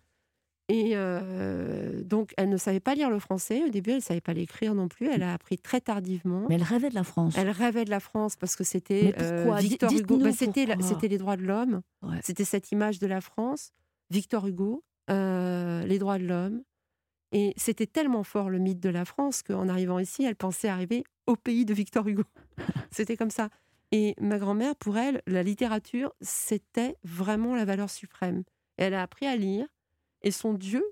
[0.69, 3.63] Et euh, donc, elle ne savait pas lire le français.
[3.65, 5.09] Au début, elle ne savait pas l'écrire non plus.
[5.09, 6.47] Elle a appris très tardivement.
[6.49, 7.35] Mais elle rêvait de la France.
[7.39, 10.19] Elle rêvait de la France parce que c'était euh, Victor Hugo.
[10.19, 10.67] Bah, c'était,
[11.09, 11.81] les droits de l'homme.
[12.03, 12.21] Ouais.
[12.23, 13.73] C'était cette image de la France.
[14.11, 16.63] Victor Hugo, euh, les droits de l'homme.
[17.33, 21.03] Et c'était tellement fort le mythe de la France qu'en arrivant ici, elle pensait arriver
[21.27, 22.25] au pays de Victor Hugo.
[22.91, 23.49] c'était comme ça.
[23.93, 28.43] Et ma grand-mère, pour elle, la littérature, c'était vraiment la valeur suprême.
[28.79, 29.67] Elle a appris à lire.
[30.23, 30.83] Et son dieu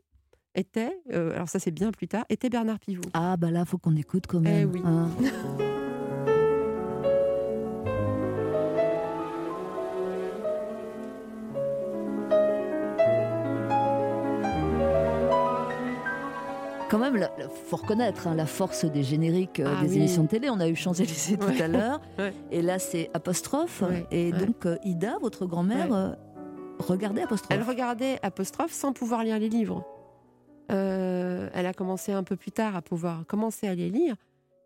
[0.55, 3.03] était, euh, alors ça c'est bien plus tard, était Bernard Pivot.
[3.15, 4.71] Ah bah là, faut qu'on écoute quand Eh même.
[4.73, 4.83] oui.
[4.85, 5.09] hein.
[16.91, 19.97] Quand même, il faut reconnaître hein, la force des génériques euh, Ah des oui.
[19.99, 20.51] émissions de télé.
[20.51, 21.63] On a eu Champs-Élysées tout Ouais.
[21.63, 22.01] à l'heure.
[22.19, 22.35] Ouais.
[22.51, 23.83] Et là, c'est apostrophe.
[23.83, 26.11] Ouais, Et donc, euh, Ida, votre grand-mère, euh,
[26.81, 27.57] regardait apostrophe.
[27.57, 29.85] Elle regardait apostrophe sans pouvoir lire les livres.
[30.69, 34.15] Elle a commencé un peu plus tard à pouvoir commencer à les lire.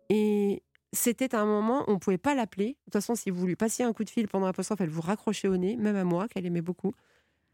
[0.09, 0.61] Et
[0.93, 2.69] c'était un moment où on ne pouvait pas l'appeler.
[2.69, 5.01] De toute façon, si vous lui passiez un coup de fil pendant apostrophe, elle vous
[5.01, 6.93] raccrochait au nez, même à moi, qu'elle aimait beaucoup.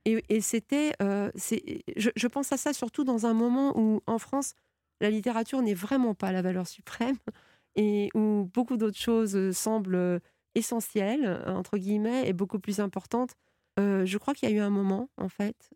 [0.06, 0.94] Et, c'était.
[1.02, 4.54] euh, je, pense à ça surtout dans un moment où, en France,
[5.00, 7.18] la littérature n'est vraiment pas la valeur suprême
[7.76, 10.20] et où beaucoup d'autres choses euh, semblent euh,
[10.56, 13.36] essentielles, entre guillemets, et beaucoup plus importantes.
[13.78, 15.72] Je crois qu'il y a eu un moment, en fait.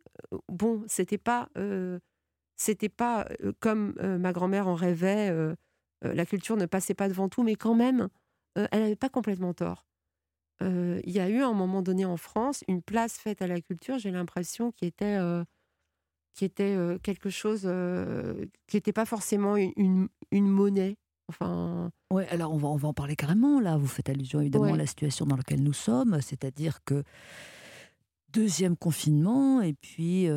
[0.50, 1.50] Bon, c'était pas,
[2.58, 3.28] c'était pas
[3.62, 5.34] comme ma grand-mère en rêvait.
[6.02, 8.10] la culture ne passait pas devant tout, mais quand même,
[8.56, 9.88] elle n'avait pas complètement tort.
[10.64, 13.48] Euh, Il y a eu à un moment donné en France une place faite à
[13.48, 13.98] la culture.
[14.00, 15.44] J'ai l'impression qui était, euh,
[16.34, 17.62] qui était euh, quelque chose
[18.68, 20.98] qui n'était pas forcément une, une- une monnaie
[21.28, 23.78] Enfin, Ouais, alors on va, on va en parler carrément là.
[23.78, 24.74] Vous faites allusion évidemment Ouais.
[24.74, 27.04] à la situation dans laquelle nous sommes, c'est-à-dire que
[28.32, 30.28] deuxième confinement et puis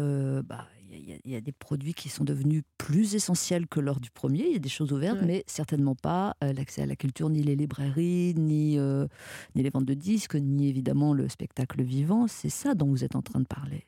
[0.45, 4.01] bah, y a- il y, a- des produits qui sont devenus plus essentiels que lors
[4.01, 4.47] du premier.
[4.47, 5.27] Il y a des choses ouvertes, Ouais.
[5.27, 9.07] mais certainement pas euh, l'accès à la culture, ni les librairies, ni, euh,
[9.55, 12.27] ni les ventes de disques, ni évidemment le spectacle vivant.
[12.29, 13.87] C'est ça dont vous êtes en train de parler.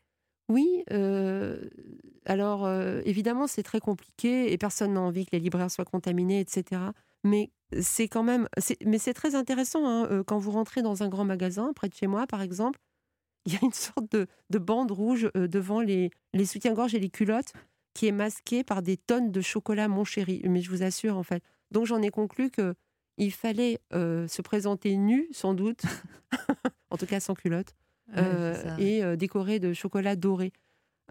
[0.49, 1.61] Oui, euh,
[2.27, 2.69] alors
[3.05, 6.81] évidemment c'est très compliqué et personne n'a envie que les libraires soient contaminés, etc.
[7.25, 8.49] Mais c'est quand même,
[8.85, 12.09] mais c'est très intéressant hein, quand vous rentrez dans un grand magasin près de chez
[12.09, 12.81] moi, par exemple,
[13.47, 17.01] il y a une sorte de, de bande rouge euh, devant les, les soutiens-gorge et
[17.01, 17.53] les culottes
[17.95, 20.43] qui est masquée par des tonnes de chocolat mon chéri.
[20.45, 21.43] Mais je vous assure en fait.
[21.71, 22.75] Donc j'en ai conclu que
[23.21, 25.83] il fallait euh, se présenter nu sans doute,
[26.91, 27.75] en tout cas sans culotte
[28.09, 30.53] Ouais, euh, et euh, décoré de chocolat doré.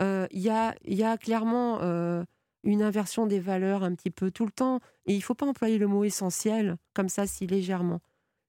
[0.01, 1.80] Il y, a, y a clairement
[2.63, 4.80] une inversion des valeurs un petit peu tout le temps.
[5.05, 7.99] Et il ne faut pas employer le mot essentiel comme ça si légèrement.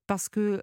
[0.07, 0.61] Parce que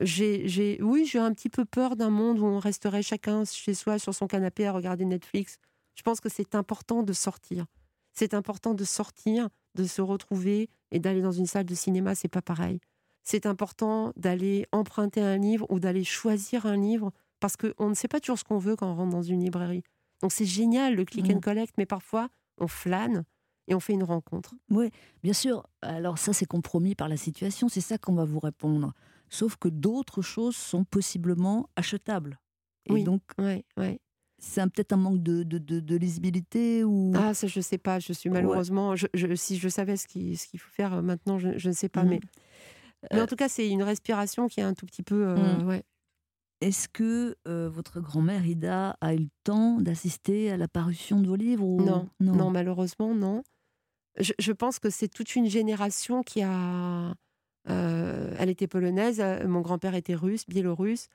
[0.00, 3.74] j'ai, j'ai- oui, j'ai un petit peu peur d'un monde où on resterait chacun chez
[3.74, 5.58] soi sur son canapé à regarder Netflix.
[5.94, 7.66] Je pense que c'est important de sortir.
[8.12, 12.28] C'est important de sortir, de se retrouver et d'aller dans une salle de cinéma, c'est
[12.28, 12.80] pas pareil.
[13.22, 18.08] C'est important d'aller emprunter un livre ou d'aller choisir un livre parce qu'on ne sait
[18.08, 19.82] pas toujours ce qu'on veut quand on rentre dans une librairie.
[20.22, 22.28] Donc c'est génial le click and collect, mais parfois
[22.58, 23.24] on flâne
[23.68, 24.54] et on fait une rencontre.
[24.70, 24.90] Oui,
[25.22, 25.64] bien sûr.
[25.82, 27.68] Alors ça, c'est compromis par la situation.
[27.68, 28.94] C'est ça qu'on va vous répondre.
[29.30, 32.38] Sauf que d'autres choses sont possiblement achetables.
[32.86, 34.00] Et Oui, donc, ouais, ouais.
[34.38, 37.12] c'est peut-être un manque de, de, de- de lisibilité ou...
[37.14, 37.98] Ah, ça, je sais pas.
[37.98, 38.40] Je suis Ouais.
[38.42, 38.96] malheureusement.
[38.96, 41.68] je- je- si je savais ce qu'il ce qu'il faut faire euh, maintenant, je, je
[41.68, 42.02] ne sais pas.
[42.04, 42.10] Mhm.
[42.10, 42.20] Mais,
[43.12, 45.26] mais Euh, en tout cas, c'est une respiration qui est un tout petit peu.
[45.28, 45.82] euh, ouais.
[46.60, 51.28] Est-ce que euh, votre grand-mère Ida a eu le temps d'assister à la parution de
[51.28, 51.80] vos livres ou...
[51.82, 53.44] Non, non, malheureusement, non.
[54.18, 57.14] Je, je pense que c'est toute une génération qui a.
[57.68, 61.08] euh, elle était polonaise, euh, mon grand-père était russe, biélorusse.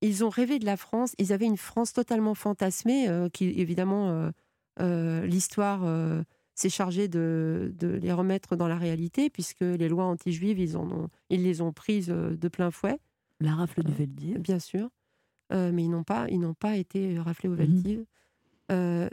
[0.00, 1.14] Ils ont rêvé de la France.
[1.18, 4.30] Ils avaient une France totalement fantasmée, euh, qui évidemment,
[4.80, 5.80] euh, l'histoire
[6.54, 10.90] s'est chargée de, de les remettre dans la réalité, puisque les lois anti-juives, ils, en
[10.90, 12.98] ont, ils les ont prises de plein fouet.
[13.40, 14.38] La rafle du Veldiv.
[14.38, 14.88] Bien sûr.
[15.50, 17.58] Mais ils n'ont pas, ils n'ont pas été raflés au Mhm.
[17.58, 18.04] Veldiv.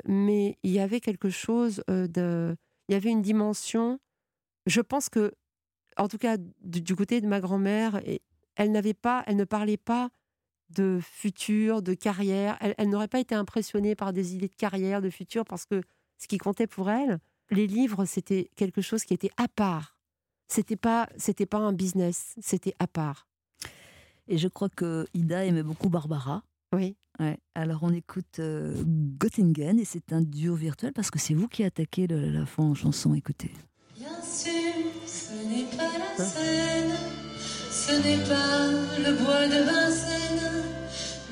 [0.07, 2.55] Mais il y avait quelque chose de.
[2.89, 3.99] Il y avait une dimension.
[4.67, 5.33] Je pense que,
[5.97, 8.01] en tout cas, du, du côté de ma grand-mère,
[8.55, 10.09] elle n'avait pas, elle ne parlait pas
[10.69, 12.57] de futur, de carrière.
[12.61, 15.81] Elle, elle n'aurait pas été impressionnée par des idées de carrière, de futur, parce que
[16.17, 17.19] ce qui comptait pour elle,
[17.51, 19.97] les livres, c'était quelque chose qui était à part.
[20.47, 23.27] C'était pas, c'était pas un business, c'était à part.
[24.27, 26.43] Et je crois que Ida aimait beaucoup Barbara.
[26.73, 26.95] Oui.
[27.19, 27.37] Ouais.
[27.53, 28.75] Alors on écoute euh,
[29.19, 32.63] Göttingen et c'est un duo virtuel parce que c'est vous qui attaquez le, la fin
[32.63, 33.13] en chanson.
[33.13, 33.51] Écoutez.
[33.95, 34.51] Bien sûr,
[35.35, 36.95] ce n'est pas la Seine,
[37.71, 38.67] ce n'est pas
[39.03, 40.63] le bois de Vincennes,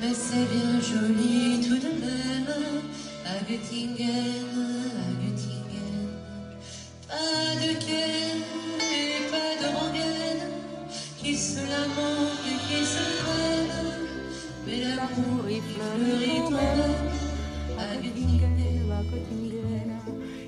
[0.00, 2.82] mais c'est bien joli tout de même
[3.24, 4.52] à Göttingen,
[5.00, 6.08] à Göttingen.
[7.08, 8.42] Pas de quai
[8.92, 10.44] et pas de rengaine
[11.18, 13.92] qui se lamentent et qui se prennent,
[14.66, 19.73] mais l'amour y fleurit quand même à Göttingen, à Göttingen.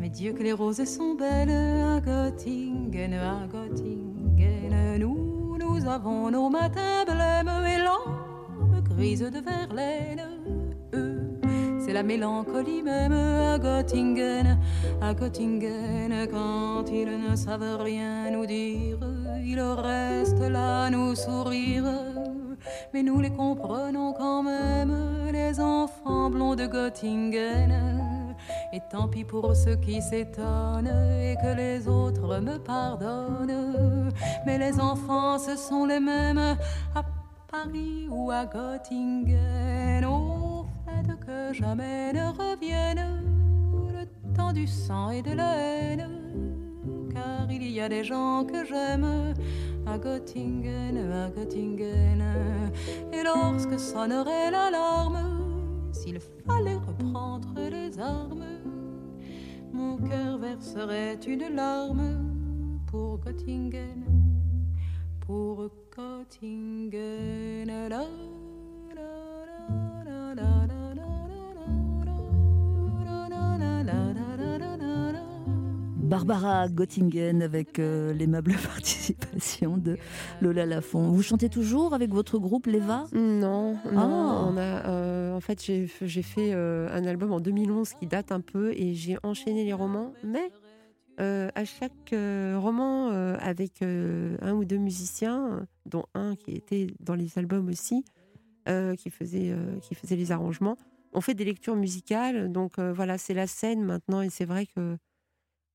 [0.00, 4.98] Mais Dieu que les roses sont belles à Göttingen, à Göttingen.
[4.98, 10.22] Nous, nous avons nos matins blêmes et l'âme grise de Verlaine.
[10.94, 11.38] Eux,
[11.84, 14.58] c'est la mélancolie même à Göttingen,
[15.02, 16.26] à Göttingen.
[16.30, 18.98] Quand ils ne savent rien nous dire,
[19.44, 21.84] ils restent là nous sourire.
[22.94, 24.96] Mais nous les comprenons quand même,
[25.30, 28.09] les enfants blonds de Göttingen.
[28.72, 34.12] Et tant pis pour ceux qui s'étonnent et que les autres me pardonnent.
[34.46, 36.56] Mais les enfants, ce sont les mêmes
[36.94, 37.02] à
[37.50, 40.04] Paris ou à Göttingen.
[40.04, 43.24] Au fait que jamais ne revienne
[43.92, 44.06] le
[44.36, 46.08] temps du sang et de la haine.
[47.12, 49.34] Car il y a des gens que j'aime
[49.84, 52.22] à Göttingen, à Göttingen.
[53.12, 58.44] Et lorsque sonnerait l'alarme, s'il fallait reprendre les armes,
[59.80, 64.04] mon cœur verserait une larme pour Göttingen,
[65.20, 67.70] pour Göttingen.
[76.10, 79.96] Barbara Göttingen avec euh, l'aimable participation de
[80.40, 81.12] Lola Lafont.
[81.12, 83.04] Vous chantez toujours avec votre groupe Leva?
[83.12, 83.96] Non, non.
[83.96, 84.46] Ah.
[84.48, 88.40] On a, euh, en fait, j'ai fait euh, un album en 2011 qui date un
[88.40, 90.12] peu et j'ai enchaîné les romans.
[90.24, 90.50] Mais
[91.18, 97.68] à chaque roman, avec un ou deux musiciens, dont un qui était dans les albums
[97.68, 98.04] aussi,
[98.66, 100.76] qui, faisait, qui faisait les arrangements,
[101.12, 102.50] on fait des lectures musicales.
[102.50, 104.96] Donc voilà, c'est la scène maintenant et c'est vrai que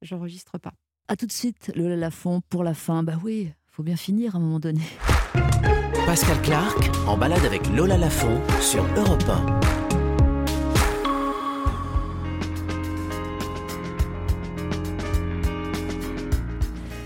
[0.01, 0.73] j'enregistre pas.
[1.07, 3.03] À tout de suite, Lola Lafont, pour la fin.
[3.03, 4.81] Bah oui, faut bien finir à un moment donné.
[6.05, 9.65] Pascal Clark en balade avec Lola Lafont sur Europe 1.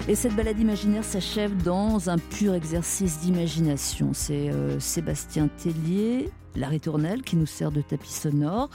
[0.09, 4.09] Et cette balade imaginaire s'achève dans un pur exercice d'imagination.
[4.13, 8.71] C'est euh, Sébastien Tellier, la ritournelle, qui nous sert de tapis sonore.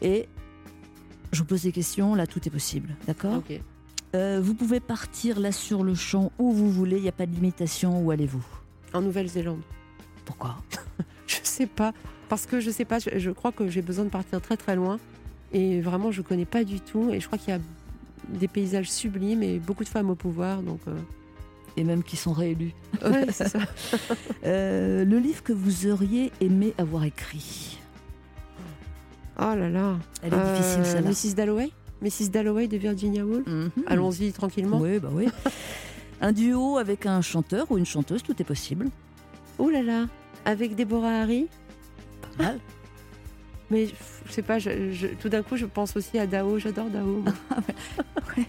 [0.00, 0.28] Et
[1.32, 3.42] je vous pose des questions, là tout est possible, d'accord.
[4.14, 7.26] Euh, Vous pouvez partir là sur le champ où vous voulez, il n'y a pas
[7.26, 8.44] de limitation, où allez-vous?
[8.92, 9.60] En Nouvelle-Zélande.
[10.24, 10.56] Pourquoi?
[11.26, 11.92] Je sais pas.
[12.28, 14.76] Parce que je sais pas, je, je crois que j'ai besoin de partir très très
[14.76, 14.98] loin.
[15.52, 17.10] Et vraiment, je connais pas du tout.
[17.10, 17.60] Et je crois qu'il y a
[18.28, 20.62] des paysages sublimes et beaucoup de femmes au pouvoir.
[20.62, 20.96] Donc, euh,
[21.76, 22.72] Et même qui sont réélus.
[23.04, 23.46] ouais, ça.
[24.44, 27.79] Euh, le livre que vous auriez aimé avoir écrit?
[29.40, 29.96] Oh là là.
[30.22, 31.10] Elle est difficile, celle-là.
[31.10, 31.34] Mrs.
[31.34, 31.70] Dalloway?
[32.02, 32.28] Mrs.
[32.30, 33.46] Dalloway de Virginia Woolf?
[33.86, 34.78] Allons-y tranquillement.
[34.78, 35.28] Oui, bah oui.
[36.20, 38.86] un duo avec un chanteur ou une chanteuse, tout est possible.
[39.58, 40.06] Oh là là.
[40.44, 41.48] Avec Deborah Harry?
[42.36, 42.58] Pas mal.
[43.70, 43.86] Mais
[44.26, 46.58] je sais pas, je- je- tout d'un coup, je pense aussi à Dao.
[46.58, 47.22] J'adore Dao.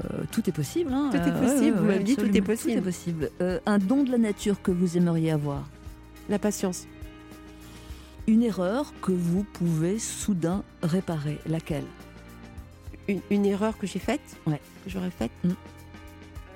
[0.00, 0.92] Euh, tout est possible.
[0.92, 1.08] hein.
[1.12, 2.72] Tout est Euh, possible, vous m'avez dit, tout est possible.
[2.72, 3.30] Tout est possible.
[3.40, 5.62] Euh, un don de la nature que vous aimeriez avoir.
[6.28, 6.88] La patience.
[8.26, 11.38] Une erreur que vous pouvez soudain réparer.
[11.46, 11.84] Laquelle?
[13.08, 14.22] Une, une erreur que j'ai faite?
[14.46, 14.60] Ouais.
[14.84, 15.50] Que j'aurais faite Mm.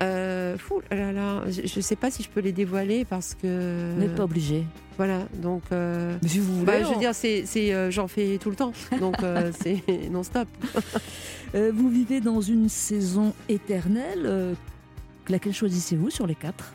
[0.01, 3.91] Euh, fou là là, je, je sais pas si je peux les dévoiler parce que.
[3.95, 4.63] Vous n'êtes pas obligé.
[4.95, 5.61] Voilà, donc.
[5.73, 8.37] euh, Mais si vous bah, voulez, je veux on- dire, c'est, c'est, euh, j'en fais
[8.37, 10.47] tout le temps, donc euh, c'est non-stop.
[11.53, 14.55] Euh, vous vivez dans une saison éternelle.
[15.27, 16.71] laquelle choisissez-vous sur les quatre?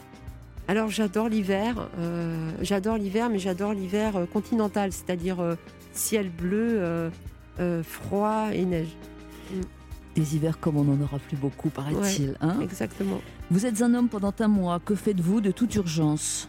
[0.66, 5.56] Alors j'adore l'hiver, euh, j'adore l'hiver, mais j'adore l'hiver euh, continental, c'est-à-dire euh,
[5.92, 7.10] ciel bleu,
[7.82, 8.96] froid et neige.
[10.16, 12.30] Des hivers comme on n'en aura plus beaucoup, paraît-il.
[12.30, 12.60] Ouais, hein?
[12.62, 13.20] Exactement.
[13.50, 14.80] vous êtes un homme pendant un mois.
[14.80, 16.48] Que faites-vous de toute urgence?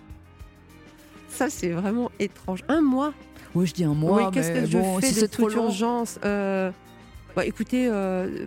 [1.28, 2.64] Ça c'est vraiment étrange.
[2.70, 3.14] Un mois?
[3.54, 4.28] Oui, je dis un mois.
[4.28, 6.20] oui, qu'est-ce que je bon, fais si de toute urgence?
[6.24, 7.92] Bah, Écoutez,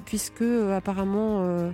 [0.07, 0.43] puisque
[0.75, 1.71] apparemment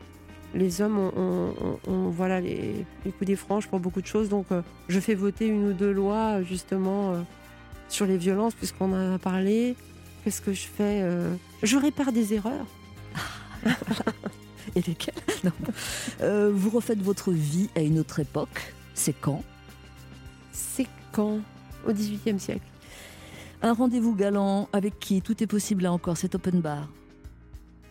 [0.55, 1.55] les hommes ont, ont-
[1.87, 5.01] ont- ont, voilà, les, les coups des franges pour beaucoup de choses, donc euh, je
[5.01, 7.21] fais voter une ou deux lois euh, justement euh,
[7.89, 9.77] sur les violences, puisqu'on en a parlé.
[10.25, 12.67] Qu'est-ce que je fais euh, Je répare des erreurs.
[14.77, 15.53] Et lesquels Non.
[16.53, 18.73] Vous refaites votre vie à une autre époque.
[18.95, 19.43] C'est quand?
[20.53, 21.39] C'est quand?
[21.87, 22.65] Au XVIIIe siècle.
[23.63, 25.21] Un rendez-vous galant avec qui?
[25.21, 26.89] Tout est possible là encore, c'est open bar.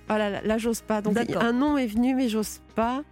[0.09, 1.01] Ah là, là, là, j'ose pas.
[1.01, 3.03] Donc un nom est venu, mais j'ose pas.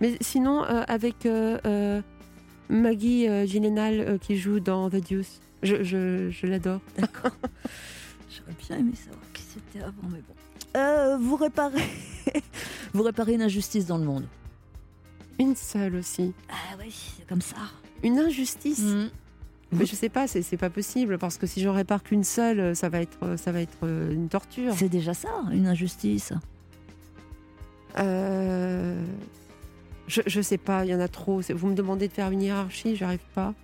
[0.00, 2.00] Mais sinon, euh, avec euh, euh,
[2.68, 6.80] Maggie Gyllenhaal qui joue dans The Deuce, je, je, je l'adore.
[6.96, 7.32] D'accord.
[8.30, 11.18] J'aurais bien aimé savoir qui c'était avant, mais bon.
[11.20, 11.82] Vous réparez,
[12.92, 14.26] vous réparez une injustice dans le monde.
[15.40, 16.32] Une seule aussi.
[16.48, 17.56] Ah oui, c'est comme ça.
[18.02, 18.80] Une injustice?
[18.80, 19.10] Mm.
[19.72, 22.88] Mais je sais pas, c'est pas possible parce que si j'en répare qu'une seule, ça
[22.88, 24.72] va être, ça va être euh, une torture.
[24.74, 26.32] C'est déjà ça, une injustice.
[27.98, 29.00] Euh,
[30.06, 31.40] je, je sais pas, il y en a trop.
[31.54, 33.54] Vous me demandez de faire une hiérarchie, j'arrive pas.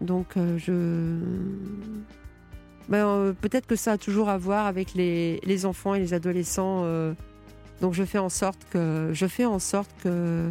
[0.00, 1.18] Donc euh, je.
[2.88, 6.14] Ben, euh, Peut-être que ça a toujours à voir avec les, les enfants et les
[6.14, 6.84] adolescents.
[7.82, 10.50] donc je fais en sorte que je fais en sorte que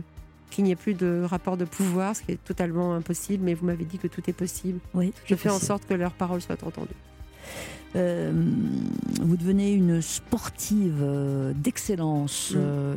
[0.50, 3.44] qu'il n'y ait plus de rapport de pouvoir, ce qui est totalement impossible.
[3.44, 4.80] Mais vous m'avez dit que tout est possible.
[4.94, 6.90] Oui, Je fais en sorte que leurs paroles soient entendues.
[7.96, 8.32] Euh,
[9.22, 12.52] vous devenez une sportive euh, d'excellence.
[12.52, 12.58] Mm.
[12.58, 12.96] euh,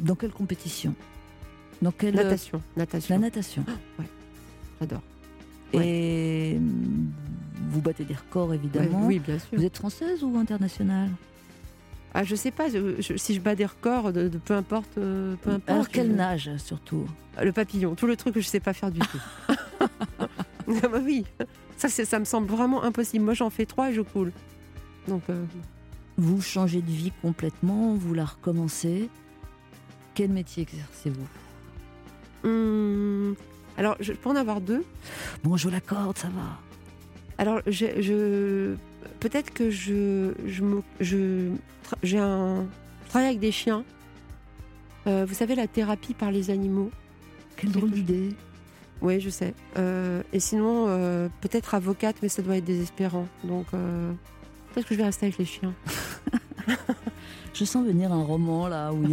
[0.00, 0.94] dans quelle compétition?
[1.80, 3.14] Dans quelle Natation, natation.
[3.14, 3.64] La natation.
[3.98, 4.06] Ouais,
[4.80, 5.02] j'adore.
[5.72, 6.58] Et
[7.70, 9.00] vous battez des records évidemment.
[9.02, 9.58] Ouais, oui, bien sûr.
[9.58, 11.10] Vous êtes française ou internationale?
[12.16, 14.98] Ah, je sais pas, je- si je bats des records, de, de- peu importe.
[14.98, 17.06] euh, peu importe Alors quelle nage surtout
[17.42, 19.20] Le papillon, tout le truc que je sais pas faire du tout.
[19.80, 21.24] ah bah oui,
[21.76, 23.24] ça, ça me semble vraiment impossible.
[23.24, 24.30] Moi, j'en fais trois et je coule.
[25.08, 25.44] Donc, euh,
[26.16, 29.10] Vous changez de vie complètement, vous la recommencez.
[30.14, 31.26] Quel métier exercez-vous?
[32.48, 33.34] Hum,
[33.76, 34.84] alors, je peux en avoir deux?
[35.42, 36.60] Bon, je l'accorde, ça va.
[37.38, 38.76] Alors, je, je-
[39.20, 40.32] peut-être que je,
[42.02, 42.66] j'ai un
[43.04, 43.84] je travaille avec des chiens.
[45.06, 46.90] Euh, vous savez, la thérapie par les animaux.
[47.56, 48.30] Quelle drôle d'idée.
[49.02, 49.54] Oui, je sais.
[49.76, 53.28] Euh, et sinon, euh, peut-être avocate, mais ça doit être désespérant.
[53.44, 55.74] Donc, peut-être que je vais rester avec les chiens.
[57.54, 59.12] Je sens venir un roman là où il